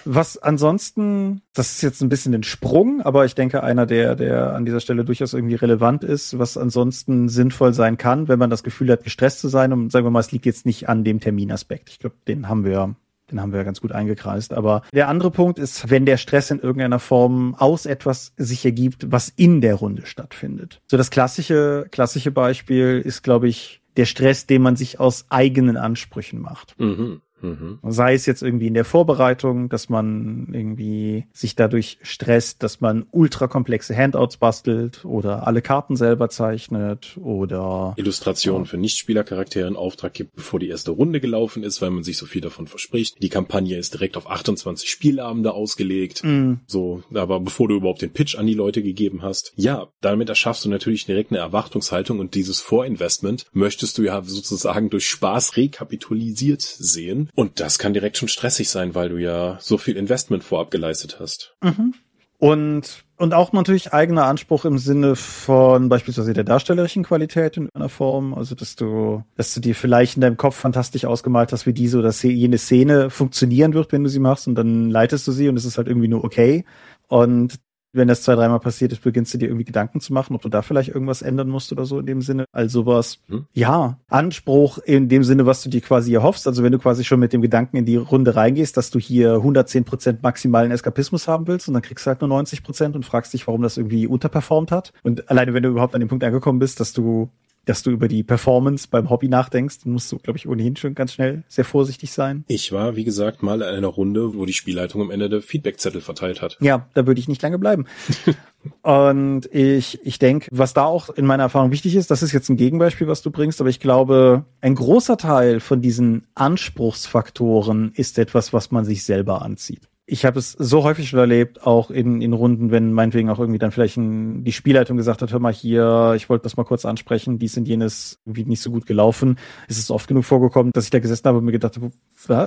[0.05, 4.53] Was ansonsten, das ist jetzt ein bisschen ein Sprung, aber ich denke einer, der, der
[4.53, 8.61] an dieser Stelle durchaus irgendwie relevant ist, was ansonsten sinnvoll sein kann, wenn man das
[8.61, 9.73] Gefühl hat, gestresst zu sein.
[9.73, 11.89] Und sagen wir mal, es liegt jetzt nicht an dem Terminaspekt.
[11.89, 12.95] Ich glaube, den haben wir
[13.31, 14.53] den haben wir ja ganz gut eingekreist.
[14.53, 19.11] Aber der andere Punkt ist, wenn der Stress in irgendeiner Form aus etwas sich ergibt,
[19.11, 20.81] was in der Runde stattfindet.
[20.89, 25.75] So das klassische, klassische Beispiel ist, glaube ich, der Stress, den man sich aus eigenen
[25.75, 26.79] Ansprüchen macht.
[26.79, 27.21] Mhm.
[27.41, 27.79] Mhm.
[27.83, 33.05] Sei es jetzt irgendwie in der Vorbereitung, dass man irgendwie sich dadurch stresst, dass man
[33.11, 40.35] ultrakomplexe Handouts bastelt oder alle Karten selber zeichnet oder Illustrationen für Nichtspielercharaktere in Auftrag gibt,
[40.35, 43.21] bevor die erste Runde gelaufen ist, weil man sich so viel davon verspricht.
[43.21, 46.23] Die Kampagne ist direkt auf 28 Spielabende ausgelegt.
[46.23, 46.59] Mhm.
[46.67, 49.53] So, aber bevor du überhaupt den Pitch an die Leute gegeben hast.
[49.55, 54.89] Ja, damit erschaffst du natürlich direkt eine Erwartungshaltung und dieses Vorinvestment möchtest du ja sozusagen
[54.89, 59.77] durch Spaß rekapitulisiert sehen und das kann direkt schon stressig sein, weil du ja so
[59.77, 61.55] viel Investment vorab geleistet hast.
[61.61, 61.93] Mhm.
[62.39, 67.89] Und, und auch natürlich eigener Anspruch im Sinne von beispielsweise der darstellerischen Qualität in einer
[67.89, 68.33] Form.
[68.33, 71.99] Also, dass du, dass du dir vielleicht in deinem Kopf fantastisch ausgemalt hast, wie diese
[71.99, 75.57] oder jene Szene funktionieren wird, wenn du sie machst und dann leitest du sie und
[75.57, 76.63] es ist halt irgendwie nur okay.
[77.09, 77.59] Und
[77.91, 80.49] wenn das zwei, dreimal passiert ist, beginnst du dir irgendwie Gedanken zu machen, ob du
[80.49, 82.45] da vielleicht irgendwas ändern musst oder so in dem Sinne.
[82.51, 83.19] Also sowas.
[83.27, 83.45] Hm.
[83.53, 86.47] Ja, Anspruch in dem Sinne, was du dir quasi erhoffst.
[86.47, 89.35] Also wenn du quasi schon mit dem Gedanken in die Runde reingehst, dass du hier
[89.35, 93.05] 110 Prozent maximalen Eskapismus haben willst und dann kriegst du halt nur 90 Prozent und
[93.05, 94.93] fragst dich, warum das irgendwie unterperformt hat.
[95.03, 97.29] Und alleine wenn du überhaupt an dem Punkt angekommen bist, dass du
[97.65, 101.13] dass du über die Performance beim Hobby nachdenkst, musst du, glaube ich, ohnehin schon ganz
[101.13, 102.43] schnell sehr vorsichtig sein.
[102.47, 106.01] Ich war, wie gesagt, mal in einer Runde, wo die Spielleitung am Ende der Feedbackzettel
[106.01, 106.57] verteilt hat.
[106.61, 107.85] Ja, da würde ich nicht lange bleiben.
[108.81, 112.49] Und ich, ich denke, was da auch in meiner Erfahrung wichtig ist, das ist jetzt
[112.49, 118.19] ein Gegenbeispiel, was du bringst, aber ich glaube, ein großer Teil von diesen Anspruchsfaktoren ist
[118.19, 122.21] etwas, was man sich selber anzieht ich habe es so häufig schon erlebt, auch in,
[122.21, 125.53] in Runden, wenn meinetwegen auch irgendwie dann vielleicht ein, die Spielleitung gesagt hat, hör mal
[125.53, 129.37] hier, ich wollte das mal kurz ansprechen, dies und jenes irgendwie nicht so gut gelaufen.
[129.67, 131.91] Es ist oft genug vorgekommen, dass ich da gesessen habe und mir gedacht habe,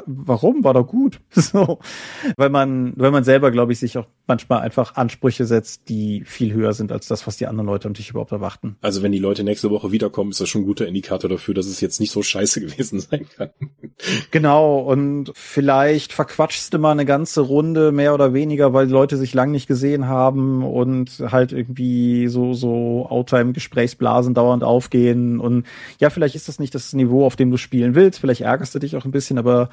[0.07, 0.65] warum?
[0.65, 1.21] War doch gut.
[1.31, 1.79] so.
[2.37, 6.53] Weil man, weil man selber, glaube ich, sich auch manchmal einfach Ansprüche setzt, die viel
[6.53, 8.77] höher sind als das, was die anderen Leute natürlich überhaupt erwarten.
[8.81, 11.66] Also wenn die Leute nächste Woche wiederkommen, ist das schon ein guter Indikator dafür, dass
[11.66, 13.51] es jetzt nicht so scheiße gewesen sein kann.
[14.31, 19.16] Genau, und vielleicht verquatschst du mal eine ganze Runde mehr oder weniger, weil die Leute
[19.16, 25.41] sich lang nicht gesehen haben und halt irgendwie so, so Outtime-Gesprächsblasen dauernd aufgehen.
[25.41, 25.66] Und
[25.99, 28.20] ja, vielleicht ist das nicht das Niveau, auf dem du spielen willst.
[28.20, 29.68] Vielleicht ärgerst du dich auch ein bisschen, aber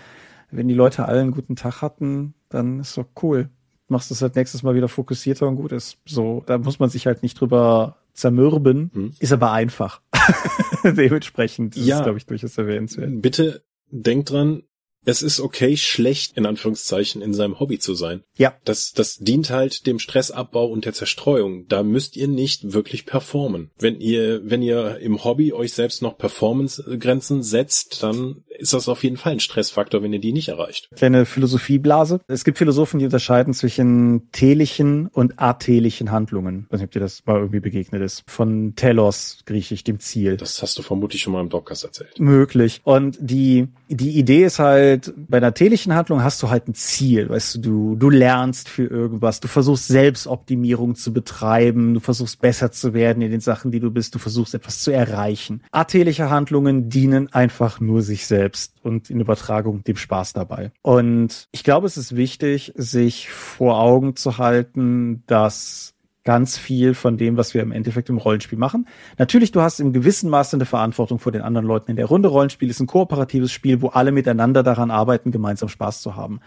[0.52, 3.50] wenn die Leute alle einen guten Tag hatten, dann ist doch cool.
[3.90, 5.98] Machst es halt nächstes Mal wieder fokussierter und gut ist.
[6.06, 8.92] So, da muss man sich halt nicht drüber zermürben.
[8.94, 9.14] Hm.
[9.20, 10.02] Ist aber einfach.
[10.84, 13.22] Dementsprechend ist ja, glaube ich, durchaus erwähnenswert.
[13.22, 14.64] Bitte denkt dran,
[15.06, 18.24] es ist okay, schlecht in Anführungszeichen in seinem Hobby zu sein.
[18.36, 18.56] Ja.
[18.66, 21.68] Das, das dient halt dem Stressabbau und der Zerstreuung.
[21.68, 23.72] Da müsst ihr nicht wirklich performen.
[23.80, 29.04] Wenn ihr, wenn ihr im Hobby euch selbst noch Performance-Grenzen setzt, dann ist das auf
[29.04, 30.90] jeden Fall ein Stressfaktor, wenn ihr die nicht erreicht.
[30.96, 32.20] Kleine Philosophieblase.
[32.28, 36.66] Es gibt Philosophen, die unterscheiden zwischen telichen und atelischen Handlungen.
[36.66, 38.24] Ich weiß nicht, ob dir das mal irgendwie begegnet ist.
[38.28, 40.38] Von Telos, griechisch, dem Ziel.
[40.38, 42.20] Das hast du vermutlich schon mal im Dockcast erzählt.
[42.20, 42.82] Möglich.
[42.84, 47.30] Und die, die Idee ist halt, bei einer telischen Handlung hast du halt ein Ziel.
[47.30, 49.40] Weißt du, du, du lernst für irgendwas.
[49.40, 51.94] Du versuchst Selbstoptimierung zu betreiben.
[51.94, 54.16] Du versuchst besser zu werden in den Sachen, die du bist.
[54.16, 55.62] Du versuchst etwas zu erreichen.
[55.72, 58.49] Atelische Handlungen dienen einfach nur sich selbst
[58.84, 60.72] und in Übertragung dem Spaß dabei.
[60.82, 67.18] Und ich glaube, es ist wichtig, sich vor Augen zu halten, dass ganz viel von
[67.18, 68.88] dem, was wir im Endeffekt im Rollenspiel machen.
[69.18, 72.30] Natürlich, du hast im gewissen Maße eine Verantwortung vor den anderen Leuten in der Runde.
[72.30, 76.40] Rollenspiel ist ein kooperatives Spiel, wo alle miteinander daran arbeiten, gemeinsam Spaß zu haben.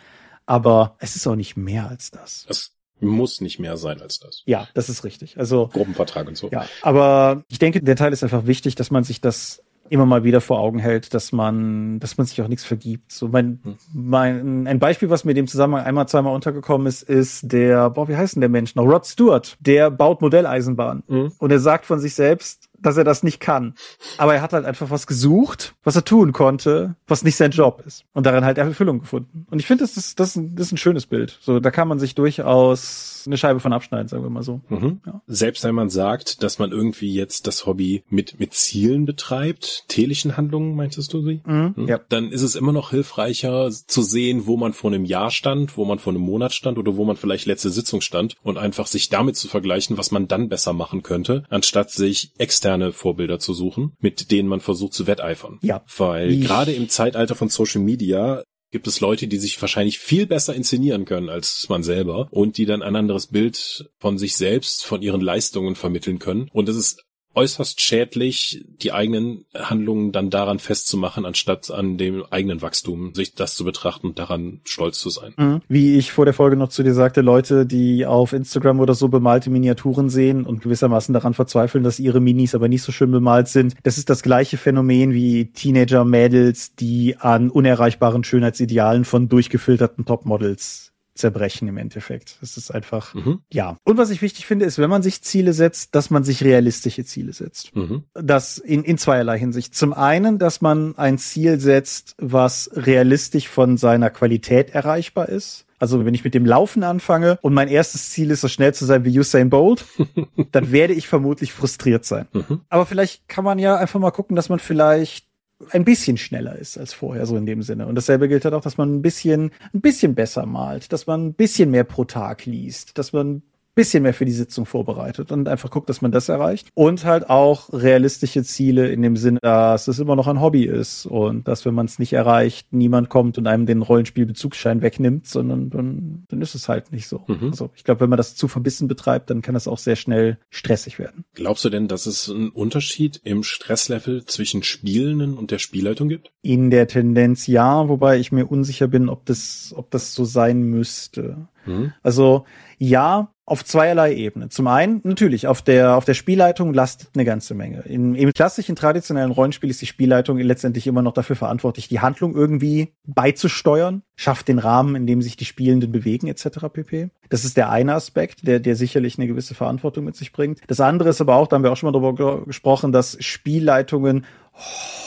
[0.47, 2.45] Aber es ist auch nicht mehr als das.
[2.47, 4.43] Das muss nicht mehr sein als das.
[4.47, 5.39] Ja, das ist richtig.
[5.39, 6.49] Also Gruppenvertrag und so.
[6.51, 9.63] Ja, aber ich denke, der Teil ist einfach wichtig, dass man sich das
[9.93, 13.13] immer mal wieder vor Augen hält, dass man, dass man sich auch nichts vergibt.
[13.13, 13.75] So mein, hm.
[13.93, 18.09] mein, ein Beispiel, was mir in dem Zusammenhang einmal, zweimal untergekommen ist, ist der, boah,
[18.09, 18.85] wie heißt denn der Mensch noch?
[18.85, 19.57] Rod Stewart.
[19.61, 21.03] Der baut Modelleisenbahn.
[21.07, 21.33] Mhm.
[21.39, 23.75] Und er sagt von sich selbst, dass er das nicht kann.
[24.19, 27.83] Aber er hat halt einfach was gesucht, was er tun konnte, was nicht sein Job
[27.87, 28.05] ist.
[28.13, 29.47] Und darin halt Erfüllung gefunden.
[29.51, 31.39] Und ich finde, das ist, das, ist ein, schönes Bild.
[31.41, 34.61] So, da kann man sich durchaus eine Scheibe von abschneiden, sagen wir mal so.
[34.69, 35.01] Mhm.
[35.07, 35.23] Ja.
[35.27, 40.37] Selbst wenn man sagt, dass man irgendwie jetzt das Hobby mit, mit Zielen betreibt, telichen
[40.37, 41.41] Handlungen, meintest du sie?
[41.45, 41.75] Mhm.
[41.77, 41.89] Mhm.
[41.89, 42.01] Ja.
[42.09, 45.85] Dann ist es immer noch hilfreicher zu sehen, wo man vor einem Jahr stand, wo
[45.85, 49.09] man vor einem Monat stand oder wo man vielleicht letzte Sitzung stand und einfach sich
[49.09, 53.53] damit zu vergleichen, was man dann besser machen könnte, anstatt sich extern externe Vorbilder zu
[53.53, 55.59] suchen, mit denen man versucht zu wetteifern.
[55.63, 55.85] Ja.
[55.97, 60.55] Weil gerade im Zeitalter von Social Media gibt es Leute, die sich wahrscheinlich viel besser
[60.55, 65.03] inszenieren können als man selber und die dann ein anderes Bild von sich selbst, von
[65.03, 66.49] ihren Leistungen vermitteln können.
[66.53, 67.05] Und es ist
[67.35, 73.55] äußerst schädlich, die eigenen Handlungen dann daran festzumachen, anstatt an dem eigenen Wachstum, sich das
[73.55, 75.35] zu betrachten und daran stolz zu sein.
[75.37, 75.61] Mhm.
[75.69, 79.09] Wie ich vor der Folge noch zu dir sagte, Leute, die auf Instagram oder so
[79.09, 83.49] bemalte Miniaturen sehen und gewissermaßen daran verzweifeln, dass ihre Minis aber nicht so schön bemalt
[83.49, 90.92] sind, das ist das gleiche Phänomen wie Teenager-Mädels, die an unerreichbaren Schönheitsidealen von durchgefilterten Topmodels
[91.15, 92.39] zerbrechen im Endeffekt.
[92.41, 93.41] Das ist einfach, mhm.
[93.53, 93.77] ja.
[93.85, 97.05] Und was ich wichtig finde, ist, wenn man sich Ziele setzt, dass man sich realistische
[97.05, 97.75] Ziele setzt.
[97.77, 98.05] Mhm.
[98.15, 99.75] Das in, in zweierlei Hinsicht.
[99.75, 105.67] Zum einen, dass man ein Ziel setzt, was realistisch von seiner Qualität erreichbar ist.
[105.83, 108.85] Also wenn ich mit dem Laufen anfange und mein erstes Ziel ist, so schnell zu
[108.85, 109.85] sein wie Usain Bolt,
[110.53, 112.29] dann werde ich vermutlich frustriert sein.
[112.33, 112.61] Mhm.
[112.69, 115.27] Aber vielleicht kann man ja einfach mal gucken, dass man vielleicht
[115.71, 117.87] ein bisschen schneller ist als vorher, so in dem Sinne.
[117.87, 121.27] Und dasselbe gilt halt auch, dass man ein bisschen, ein bisschen besser malt, dass man
[121.27, 123.43] ein bisschen mehr pro Tag liest, dass man
[123.75, 126.69] bisschen mehr für die Sitzung vorbereitet und einfach guckt, dass man das erreicht.
[126.75, 131.07] Und halt auch realistische Ziele in dem Sinne, dass es immer noch ein Hobby ist
[131.07, 135.71] und dass, wenn man es nicht erreicht, niemand kommt und einem den Rollenspielbezugsschein wegnimmt, sondern
[135.71, 137.23] dann, dann ist es halt nicht so.
[137.27, 137.49] Mhm.
[137.51, 140.39] Also ich glaube, wenn man das zu verbissen betreibt, dann kann das auch sehr schnell
[140.51, 141.25] stressig werden.
[141.35, 146.31] Glaubst du denn, dass es einen Unterschied im Stresslevel zwischen Spielenden und der Spielleitung gibt?
[146.43, 150.63] In der Tendenz ja, wobei ich mir unsicher bin, ob das, ob das so sein
[150.63, 151.49] müsste.
[151.67, 151.93] Mhm.
[152.03, 152.45] Also
[152.79, 154.49] ja, auf zweierlei Ebene.
[154.51, 157.81] Zum einen, natürlich, auf der, auf der Spielleitung lastet eine ganze Menge.
[157.81, 162.37] In, Im klassischen, traditionellen Rollenspiel ist die Spielleitung letztendlich immer noch dafür verantwortlich, die Handlung
[162.37, 166.69] irgendwie beizusteuern, schafft den Rahmen, in dem sich die Spielenden bewegen, etc.
[166.73, 167.11] pp.
[167.31, 170.61] Das ist der eine Aspekt, der, der sicherlich eine gewisse Verantwortung mit sich bringt.
[170.69, 174.25] Das andere ist aber auch, da haben wir auch schon mal drüber gesprochen, dass Spielleitungen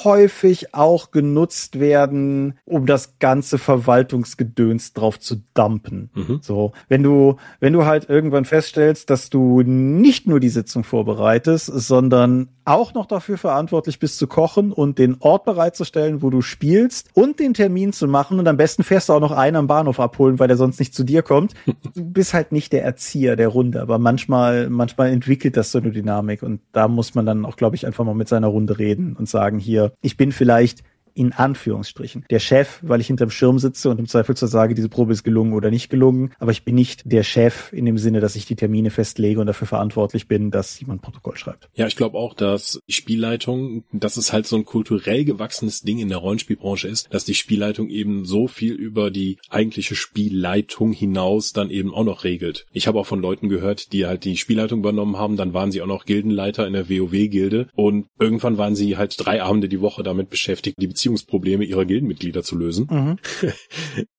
[0.04, 6.10] häufig auch genutzt werden, um das ganze Verwaltungsgedöns drauf zu dumpen.
[6.14, 6.40] Mhm.
[6.42, 11.66] So, wenn du, wenn du halt irgendwann feststellst, dass du nicht nur die Sitzung vorbereitest,
[11.66, 17.10] sondern auch noch dafür verantwortlich bist zu kochen und den Ort bereitzustellen, wo du spielst
[17.14, 20.00] und den Termin zu machen und am besten fährst du auch noch einen am Bahnhof
[20.00, 21.54] abholen, weil der sonst nicht zu dir kommt.
[21.96, 25.92] Du bist halt nicht der Erzieher der Runde, aber manchmal, manchmal entwickelt das so eine
[25.92, 29.16] Dynamik und da muss man dann auch, glaube ich, einfach mal mit seiner Runde reden
[29.16, 30.84] und sagen hier, ich bin vielleicht
[31.16, 34.90] in Anführungsstrichen der Chef, weil ich hinterm Schirm sitze und im Zweifel zur sage, diese
[34.90, 36.34] Probe ist gelungen oder nicht gelungen.
[36.40, 39.48] Aber ich bin nicht der Chef in dem Sinne, dass ich die Termine festlege und
[39.48, 41.70] dafür verantwortlich bin, dass jemand Protokoll schreibt.
[41.74, 46.00] Ja, ich glaube auch, dass die Spielleitung, dass es halt so ein kulturell gewachsenes Ding
[46.00, 51.54] in der Rollenspielbranche ist, dass die Spielleitung eben so viel über die eigentliche Spielleitung hinaus
[51.54, 52.66] dann eben auch noch regelt.
[52.74, 55.82] Ich habe auch von Leuten gehört, die halt die Spielleitung übernommen haben, dann waren sie
[55.82, 60.04] auch noch Gildenleiter in der WoW-Gilde und irgendwann waren sie halt drei Abende die Woche
[60.04, 62.88] damit beschäftigt, die Beziehung Beziehungsprobleme ihrer Gildenmitglieder zu lösen.
[62.90, 63.18] Mhm.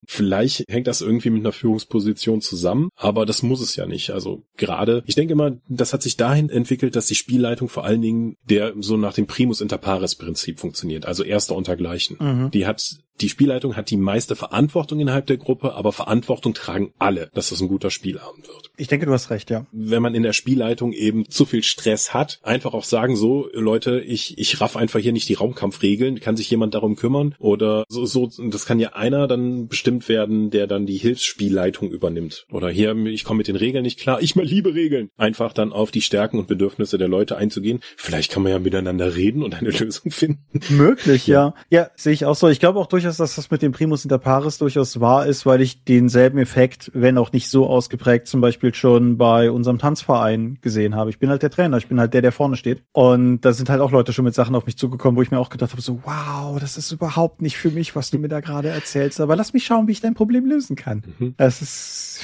[0.07, 4.11] Vielleicht hängt das irgendwie mit einer Führungsposition zusammen, aber das muss es ja nicht.
[4.11, 8.03] Also gerade, ich denke mal, das hat sich dahin entwickelt, dass die Spielleitung vor allen
[8.03, 12.19] Dingen der so nach dem Primus inter pares Prinzip funktioniert, also erster untergleichen.
[12.21, 12.51] Mhm.
[12.53, 17.31] Die hat die Spielleitung hat die meiste Verantwortung innerhalb der Gruppe, aber Verantwortung tragen alle,
[17.35, 18.71] dass das ein guter Spielabend wird.
[18.77, 19.67] Ich denke, du hast recht, ja.
[19.73, 24.01] Wenn man in der Spielleitung eben zu viel Stress hat, einfach auch sagen, so, Leute,
[24.01, 27.35] ich, ich raff einfach hier nicht die Raumkampfregeln, kann sich jemand darum kümmern?
[27.39, 32.47] Oder so, so, das kann ja einer dann bestimmt werden, der dann die Hilfsspielleitung übernimmt.
[32.51, 35.09] Oder hier, ich komme mit den Regeln nicht klar, ich mal liebe Regeln.
[35.17, 37.81] Einfach dann auf die Stärken und Bedürfnisse der Leute einzugehen.
[37.97, 40.61] Vielleicht kann man ja miteinander reden und eine Lösung finden.
[40.69, 41.55] Möglich, ja.
[41.71, 42.49] Ja, ja sehe ich auch so.
[42.49, 45.61] Ich glaube auch durchaus, dass das mit dem Primus inter pares durchaus wahr ist, weil
[45.61, 50.95] ich denselben Effekt, wenn auch nicht so ausgeprägt, zum Beispiel schon bei unserem Tanzverein gesehen
[50.95, 51.11] habe.
[51.11, 52.83] Ich bin halt der Trainer, ich bin halt der, der vorne steht.
[52.93, 55.39] Und da sind halt auch Leute schon mit Sachen auf mich zugekommen, wo ich mir
[55.39, 58.41] auch gedacht habe, so, wow, das ist überhaupt nicht für mich, was du mir da
[58.41, 59.21] gerade erzählst.
[59.21, 61.03] Aber lass mich schauen, wie ich dein Problem lösen kann.
[61.19, 61.35] Mhm.
[61.39, 62.21] Es ist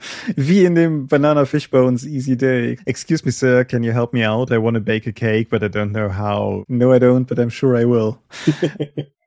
[0.36, 2.78] wie in dem Banana Fish Bones Easy Day.
[2.86, 4.50] Excuse me, sir, can you help me out?
[4.50, 6.64] I want to bake a cake, but I don't know how.
[6.68, 8.18] No, I don't, but I'm sure I will.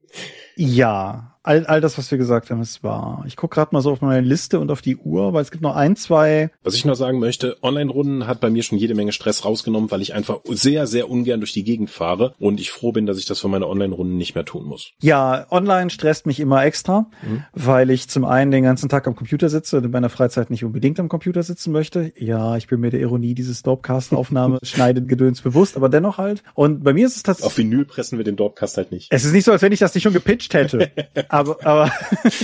[0.58, 3.23] ja, all, all das, was wir gesagt haben, ist wahr.
[3.27, 5.63] Ich gucke gerade mal so auf meine Liste und auf die Uhr, weil es gibt
[5.63, 6.51] noch ein, zwei.
[6.63, 10.01] Was ich noch sagen möchte, Online-Runden hat bei mir schon jede Menge Stress rausgenommen, weil
[10.01, 13.25] ich einfach sehr, sehr ungern durch die Gegend fahre und ich froh bin, dass ich
[13.25, 14.91] das für meine Online-Runden nicht mehr tun muss.
[15.01, 17.43] Ja, online stresst mich immer extra, mhm.
[17.53, 20.63] weil ich zum einen den ganzen Tag am Computer sitze und in meiner Freizeit nicht
[20.63, 22.13] unbedingt am Computer sitzen möchte.
[22.17, 26.43] Ja, ich bin mir der Ironie dieses Dopecast-Aufnahme schneidet Gedöns bewusst, aber dennoch halt.
[26.53, 27.51] Und bei mir ist es tatsächlich.
[27.51, 29.07] Auf Vinyl pressen wir den Dopecast halt nicht.
[29.09, 30.91] Es ist nicht so, als wenn ich das nicht schon gepitcht hätte.
[31.32, 31.91] aber, aber,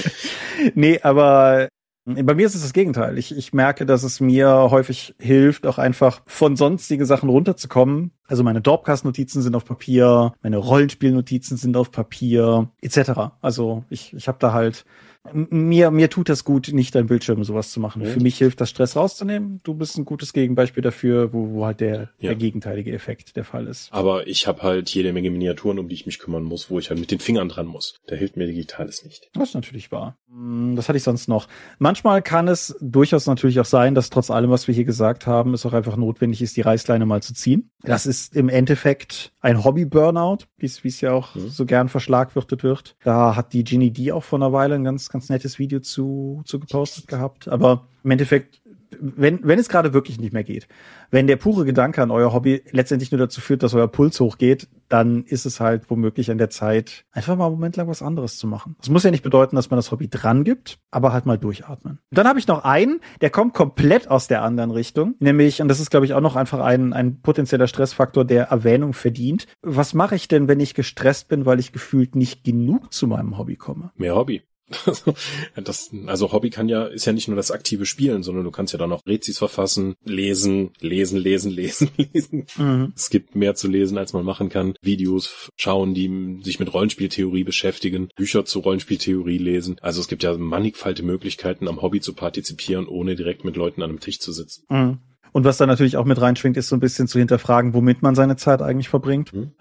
[0.76, 1.70] nee, aber
[2.06, 3.18] bei mir ist es das Gegenteil.
[3.18, 8.12] Ich, ich merke, dass es mir häufig hilft, auch einfach von sonstigen Sachen runterzukommen.
[8.26, 13.34] Also meine Dorpcast-Notizen sind auf Papier, meine Rollenspielnotizen sind auf Papier, etc.
[13.42, 14.86] Also ich, ich habe da halt
[15.34, 18.02] mir, mir tut das gut, nicht dein Bildschirm sowas zu machen.
[18.02, 18.10] Ja.
[18.10, 19.62] Für mich hilft das Stress rauszunehmen.
[19.64, 22.30] Du bist ein gutes Gegenbeispiel dafür, wo, wo halt der, ja.
[22.30, 23.92] der gegenteilige Effekt der Fall ist.
[23.92, 26.90] Aber ich habe halt jede Menge Miniaturen, um die ich mich kümmern muss, wo ich
[26.90, 27.96] halt mit den Fingern dran muss.
[28.08, 29.30] Da hilft mir Digitales nicht.
[29.34, 30.18] Das ist natürlich wahr.
[30.30, 31.48] Hm, das hatte ich sonst noch.
[31.80, 35.54] Manchmal kann es durchaus natürlich auch sein, dass trotz allem, was wir hier gesagt haben,
[35.54, 37.72] es auch einfach notwendig ist, die Reißleine mal zu ziehen.
[37.82, 41.50] Das ist im Endeffekt ein Hobby-Burnout, wie es ja auch mhm.
[41.50, 42.96] so gern verschlagwürtet wird.
[43.04, 46.42] Da hat die Ginny D auch vor einer Weile ein ganz, ganz nettes Video zu,
[46.46, 47.48] zu gepostet gehabt.
[47.48, 48.62] Aber im Endeffekt
[49.00, 50.68] wenn, wenn es gerade wirklich nicht mehr geht,
[51.12, 54.68] wenn der pure Gedanke an euer Hobby letztendlich nur dazu führt, dass euer Puls hochgeht,
[54.90, 58.38] dann ist es halt womöglich an der Zeit, einfach mal einen Moment lang was anderes
[58.38, 58.76] zu machen.
[58.80, 62.00] Das muss ja nicht bedeuten, dass man das Hobby dran gibt, aber halt mal durchatmen.
[62.12, 65.80] dann habe ich noch einen, der kommt komplett aus der anderen Richtung, nämlich, und das
[65.80, 69.48] ist, glaube ich, auch noch einfach ein, ein potenzieller Stressfaktor, der Erwähnung verdient.
[69.62, 73.38] Was mache ich denn, wenn ich gestresst bin, weil ich gefühlt nicht genug zu meinem
[73.38, 73.92] Hobby komme?
[73.96, 74.42] Mehr Hobby.
[75.56, 78.74] das, also Hobby kann ja, ist ja nicht nur das aktive Spielen, sondern du kannst
[78.74, 82.48] ja dann auch Rezis verfassen, lesen, lesen, lesen, lesen, lesen.
[82.58, 82.94] Mhm.
[82.96, 84.74] Es gibt mehr zu lesen, als man machen kann.
[84.82, 89.78] Videos schauen, die sich mit Rollenspieltheorie beschäftigen, Bücher zu Rollenspieltheorie lesen.
[89.82, 93.90] Also es gibt ja mannigfalte Möglichkeiten, am Hobby zu partizipieren, ohne direkt mit Leuten an
[93.90, 94.66] einem Tisch zu sitzen.
[94.70, 95.00] Mhm.
[95.32, 98.16] Und was da natürlich auch mit reinschwingt, ist so ein bisschen zu hinterfragen, womit man
[98.16, 99.34] seine Zeit eigentlich verbringt.
[99.34, 99.52] Mhm.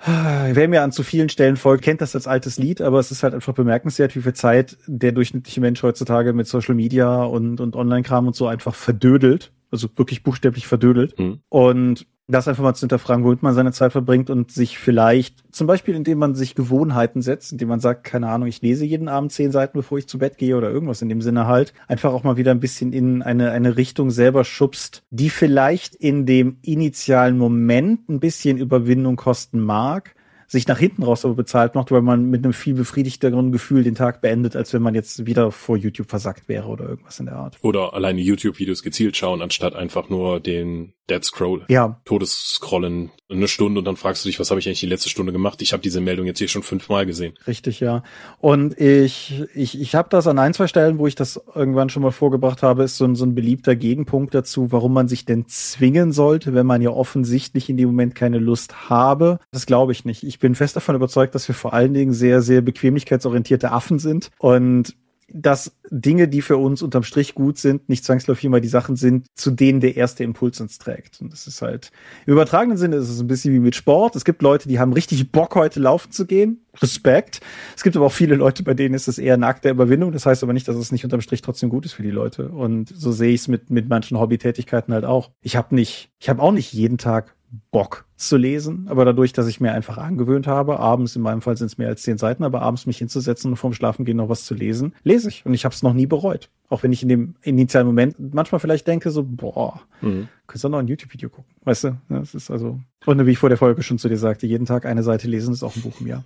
[0.53, 3.23] Wer mir an zu vielen Stellen folgt, kennt das als altes Lied, aber es ist
[3.23, 7.77] halt einfach bemerkenswert, wie viel Zeit der durchschnittliche Mensch heutzutage mit Social Media und, und
[7.77, 9.53] Online-Kram und so einfach verdödelt.
[9.71, 11.19] Also wirklich buchstäblich verdödelt.
[11.19, 11.41] Mhm.
[11.49, 15.66] Und das einfach mal zu hinterfragen, womit man seine Zeit verbringt und sich vielleicht, zum
[15.66, 19.31] Beispiel indem man sich Gewohnheiten setzt, indem man sagt, keine Ahnung, ich lese jeden Abend
[19.33, 22.24] zehn Seiten, bevor ich zu Bett gehe oder irgendwas in dem Sinne halt, einfach auch
[22.24, 27.39] mal wieder ein bisschen in eine, eine Richtung selber schubst, die vielleicht in dem initialen
[27.39, 30.16] Moment ein bisschen Überwindung kosten mag,
[30.49, 33.95] sich nach hinten raus aber bezahlt macht, weil man mit einem viel befriedigteren Gefühl den
[33.95, 37.37] Tag beendet, als wenn man jetzt wieder vor YouTube versackt wäre oder irgendwas in der
[37.37, 37.57] Art.
[37.62, 41.65] Oder alleine YouTube-Videos gezielt schauen, anstatt einfach nur den Dead Scroll.
[41.69, 42.01] Ja.
[42.05, 45.33] Todesscrollen eine Stunde und dann fragst du dich, was habe ich eigentlich die letzte Stunde
[45.33, 45.61] gemacht?
[45.61, 47.35] Ich habe diese Meldung jetzt hier schon fünfmal gesehen.
[47.47, 48.05] Richtig, ja.
[48.39, 52.03] Und ich, ich, ich habe das an ein, zwei Stellen, wo ich das irgendwann schon
[52.03, 55.49] mal vorgebracht habe, ist so ein, so ein beliebter Gegenpunkt dazu, warum man sich denn
[55.49, 59.41] zwingen sollte, wenn man ja offensichtlich in dem Moment keine Lust habe.
[59.51, 60.23] Das glaube ich nicht.
[60.23, 64.31] Ich bin fest davon überzeugt, dass wir vor allen Dingen sehr, sehr bequemlichkeitsorientierte Affen sind
[64.39, 64.95] und
[65.33, 69.27] dass Dinge, die für uns unterm Strich gut sind, nicht zwangsläufig immer die Sachen sind,
[69.35, 71.20] zu denen der erste Impuls uns trägt.
[71.20, 71.91] Und das ist halt,
[72.27, 74.16] im übertragenen Sinne ist es ein bisschen wie mit Sport.
[74.16, 76.61] Es gibt Leute, die haben richtig Bock, heute laufen zu gehen.
[76.81, 77.41] Respekt.
[77.77, 80.12] Es gibt aber auch viele Leute, bei denen ist es eher ein Akt der Überwindung.
[80.12, 82.49] Das heißt aber nicht, dass es nicht unterm Strich trotzdem gut ist für die Leute.
[82.51, 85.31] Und so sehe ich es mit, mit manchen Hobbytätigkeiten halt auch.
[85.41, 87.36] Ich habe nicht, ich habe auch nicht jeden Tag
[87.71, 91.57] Bock zu lesen, aber dadurch, dass ich mir einfach angewöhnt habe, abends, in meinem Fall
[91.57, 94.45] sind es mehr als zehn Seiten, aber abends mich hinzusetzen und vorm Schlafengehen noch was
[94.45, 95.45] zu lesen, lese ich.
[95.47, 96.49] Und ich habe es noch nie bereut.
[96.69, 100.29] Auch wenn ich in dem initialen Moment manchmal vielleicht denke, so, boah, mhm.
[100.47, 101.55] könntest du noch ein YouTube-Video gucken.
[101.65, 101.97] Weißt du?
[102.09, 102.81] Das ist also.
[103.05, 105.53] Und wie ich vor der Folge schon zu dir sagte, jeden Tag eine Seite lesen
[105.53, 106.25] ist auch ein Buch im Jahr.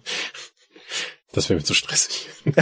[1.32, 2.28] Das wäre mir zu stressig.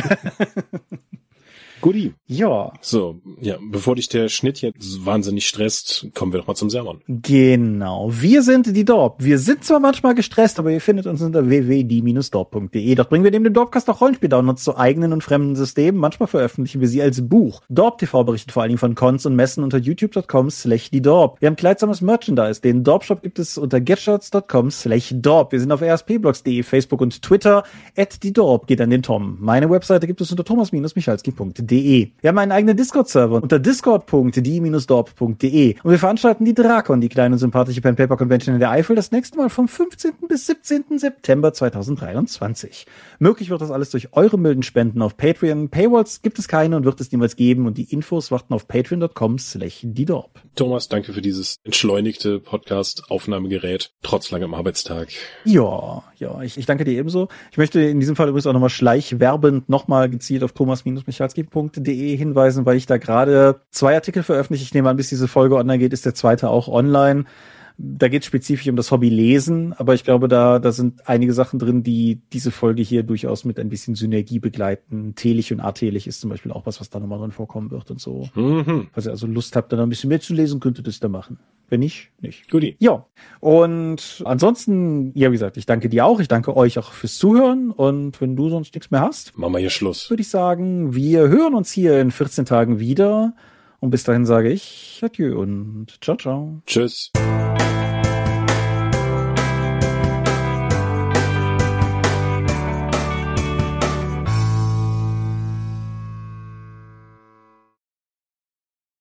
[1.80, 2.14] Guti.
[2.26, 2.72] Ja.
[2.80, 7.00] So, ja, bevor dich der Schnitt jetzt wahnsinnig stresst, kommen wir doch mal zum Sermon.
[7.06, 8.10] Genau.
[8.12, 9.22] Wir sind die Dorp.
[9.24, 12.94] Wir sind zwar manchmal gestresst, aber ihr findet uns unter www.die-dorp.de.
[12.94, 16.00] Dort bringen wir neben dem Dorpcast auch Rollenspiel-Downloads zu eigenen und fremden Systemen.
[16.00, 17.62] Manchmal veröffentlichen wir sie als Buch.
[17.68, 21.40] Dorp TV berichtet vor allen Dingen von Cons und Messen unter youtube.com slash die Dorp.
[21.40, 22.60] Wir haben kleidsames Merchandise.
[22.60, 25.52] Den Dorp-Shop gibt es unter getshots.com slash Dorp.
[25.52, 27.62] Wir sind auf rspblogs.de, Facebook und Twitter.
[27.96, 29.38] At die Dorp geht an den Tom.
[29.40, 32.10] Meine Webseite gibt es unter thomas-michalski.de discord.de.
[32.20, 37.38] Wir haben einen eigenen Discord-Server unter discord.die-dorp.de und wir veranstalten die Drakon, die kleine und
[37.38, 40.12] sympathische Pen Paper Convention in der Eifel, das nächste Mal vom 15.
[40.28, 40.98] bis 17.
[40.98, 42.86] September 2023.
[43.18, 45.68] Möglich wird das alles durch eure milden Spenden auf Patreon.
[45.68, 49.38] Paywalls gibt es keine und wird es niemals geben und die Infos warten auf patreon.com
[49.38, 50.40] slash die Dorp.
[50.54, 55.08] Thomas, danke für dieses entschleunigte Podcast-Aufnahmegerät, trotz langem Arbeitstag.
[55.44, 57.28] Ja, ja, ich, ich danke dir ebenso.
[57.50, 62.76] Ich möchte in diesem Fall übrigens auch nochmal schleichwerbend nochmal gezielt auf thomas-michalski.de hinweisen, weil
[62.76, 64.64] ich da gerade zwei Artikel veröffentliche.
[64.64, 67.24] Ich nehme an, bis diese Folge online geht, ist der zweite auch online
[67.80, 71.32] da geht es spezifisch um das Hobby Lesen, aber ich glaube, da, da sind einige
[71.32, 75.14] Sachen drin, die diese Folge hier durchaus mit ein bisschen Synergie begleiten.
[75.14, 78.00] Telig und artelig ist zum Beispiel auch was, was da nochmal drin vorkommen wird und
[78.00, 78.28] so.
[78.34, 78.88] Mhm.
[78.92, 81.08] Falls ihr also Lust habt, dann ein bisschen mehr zu lesen, könnt ihr das da
[81.08, 81.38] machen.
[81.68, 82.50] Wenn nicht, nicht.
[82.50, 82.76] Guti.
[82.80, 83.06] Ja.
[83.38, 86.18] Und ansonsten, ja, wie gesagt, ich danke dir auch.
[86.18, 87.70] Ich danke euch auch fürs Zuhören.
[87.70, 90.10] Und wenn du sonst nichts mehr hast, machen wir hier Schluss.
[90.10, 93.34] Würde ich sagen, wir hören uns hier in 14 Tagen wieder.
[93.80, 96.60] Und bis dahin sage ich Adieu und ciao, ciao.
[96.66, 97.12] Tschüss.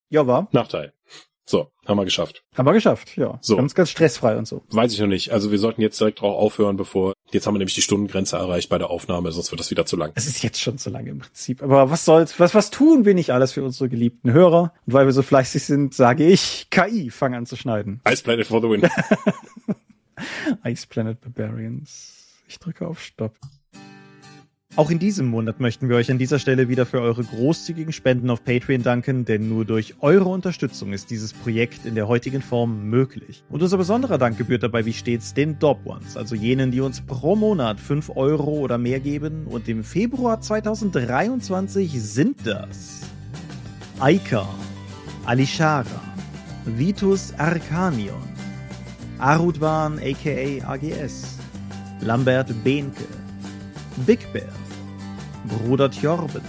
[0.10, 0.48] Ja, war.
[0.52, 0.94] Nachteil.
[1.50, 2.44] So, haben wir geschafft.
[2.58, 3.40] Haben wir geschafft, ja.
[3.42, 3.56] So.
[3.56, 4.64] Ganz, ganz stressfrei und so.
[4.70, 5.32] Weiß ich noch nicht.
[5.32, 8.68] Also wir sollten jetzt direkt drauf aufhören, bevor, jetzt haben wir nämlich die Stundengrenze erreicht
[8.68, 10.12] bei der Aufnahme, sonst wird das wieder zu lang.
[10.16, 11.64] Es ist jetzt schon zu lang im Prinzip.
[11.64, 14.74] Aber was soll's, was, was tun wir nicht alles für unsere geliebten Hörer?
[14.86, 18.02] Und weil wir so fleißig sind, sage ich, KI, fang an zu schneiden.
[18.10, 18.82] Ice Planet for the win.
[20.66, 22.42] Ice Planet Barbarians.
[22.50, 23.36] Ich drücke auf Stopp.
[24.76, 28.30] Auch in diesem Monat möchten wir euch an dieser Stelle wieder für eure großzügigen Spenden
[28.30, 32.88] auf Patreon danken, denn nur durch eure Unterstützung ist dieses Projekt in der heutigen Form
[32.88, 33.44] möglich.
[33.50, 37.02] Und unser besonderer Dank gebührt dabei wie stets den Dob Ones, also jenen, die uns
[37.02, 39.48] pro Monat 5 Euro oder mehr geben.
[39.48, 43.02] Und im Februar 2023 sind das
[44.00, 44.48] Aika,
[45.26, 46.04] Alishara,
[46.66, 48.22] Vitus Arcanion,
[49.18, 51.40] Arudwan aka AGS,
[52.02, 53.06] Lambert Behnke,
[54.06, 54.54] Big Bear,
[55.46, 56.44] Bruder Tjorben,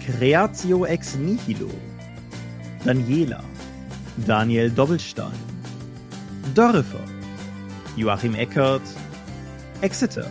[0.00, 1.70] Creatio ex nihilo,
[2.84, 3.42] Daniela,
[4.26, 5.32] Daniel Doppelstein,
[6.54, 7.04] Dörfer,
[7.96, 8.82] Joachim Eckert,
[9.80, 10.30] Exeter,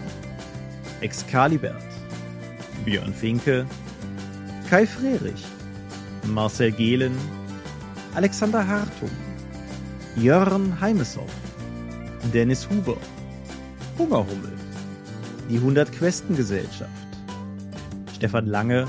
[1.02, 1.84] Excalibert,
[2.86, 3.66] Björn Finke,
[4.70, 5.44] Kai Frerich,
[6.28, 7.18] Marcel Gehlen,
[8.16, 9.12] Alexander Hartung,
[10.16, 11.34] Jörn Heimeshoff,
[12.34, 12.98] Dennis Huber,
[13.98, 14.63] Hungerhummel,
[15.50, 16.90] die 100 Questen Gesellschaft,
[18.16, 18.88] Stefan Lange,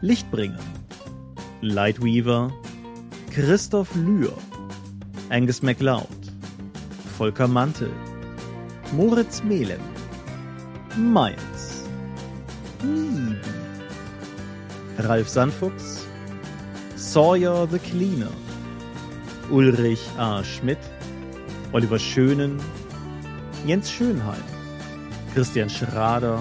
[0.00, 0.58] Lichtbringer,
[1.60, 2.52] Lightweaver,
[3.30, 4.32] Christoph Lühr,
[5.30, 6.06] Angus MacLeod,
[7.18, 7.90] Volker Mantel,
[8.92, 9.80] Moritz Melem,
[10.96, 11.84] Miles,
[12.82, 13.40] Nieben,
[14.98, 16.06] Ralf Sandfuchs,
[16.96, 18.30] Sawyer the Cleaner,
[19.50, 20.44] Ulrich A.
[20.44, 20.78] Schmidt,
[21.72, 22.60] Oliver Schönen,
[23.66, 24.53] Jens Schönheim,
[25.34, 26.38] Christian Schrader,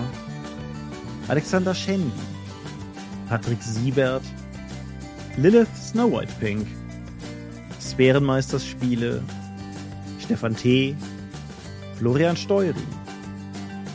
[1.27, 2.11] Alexander Schendi,
[3.27, 4.21] Patrick Siebert,
[5.35, 6.67] Lilith Snow White Pink,
[7.79, 9.23] Sphärenmeisters Spiele,
[10.19, 10.95] Stefan T.,
[11.97, 12.75] Florian Steury,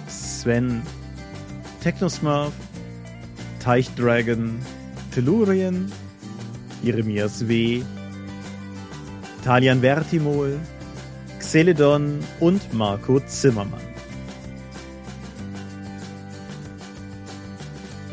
[0.08, 0.82] Sven,
[1.80, 2.52] Technosmurf,
[3.60, 4.58] Teichdragon,
[5.14, 5.92] Tellurien,
[6.82, 7.84] Jeremias W.,
[9.44, 10.58] Talian Vertimol,
[11.38, 13.97] Xeledon und Marco Zimmermann.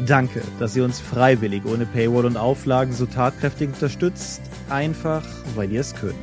[0.05, 5.23] Danke, dass ihr uns freiwillig ohne Paywall und Auflagen so tatkräftig unterstützt, einfach
[5.55, 6.15] weil ihr es könnt.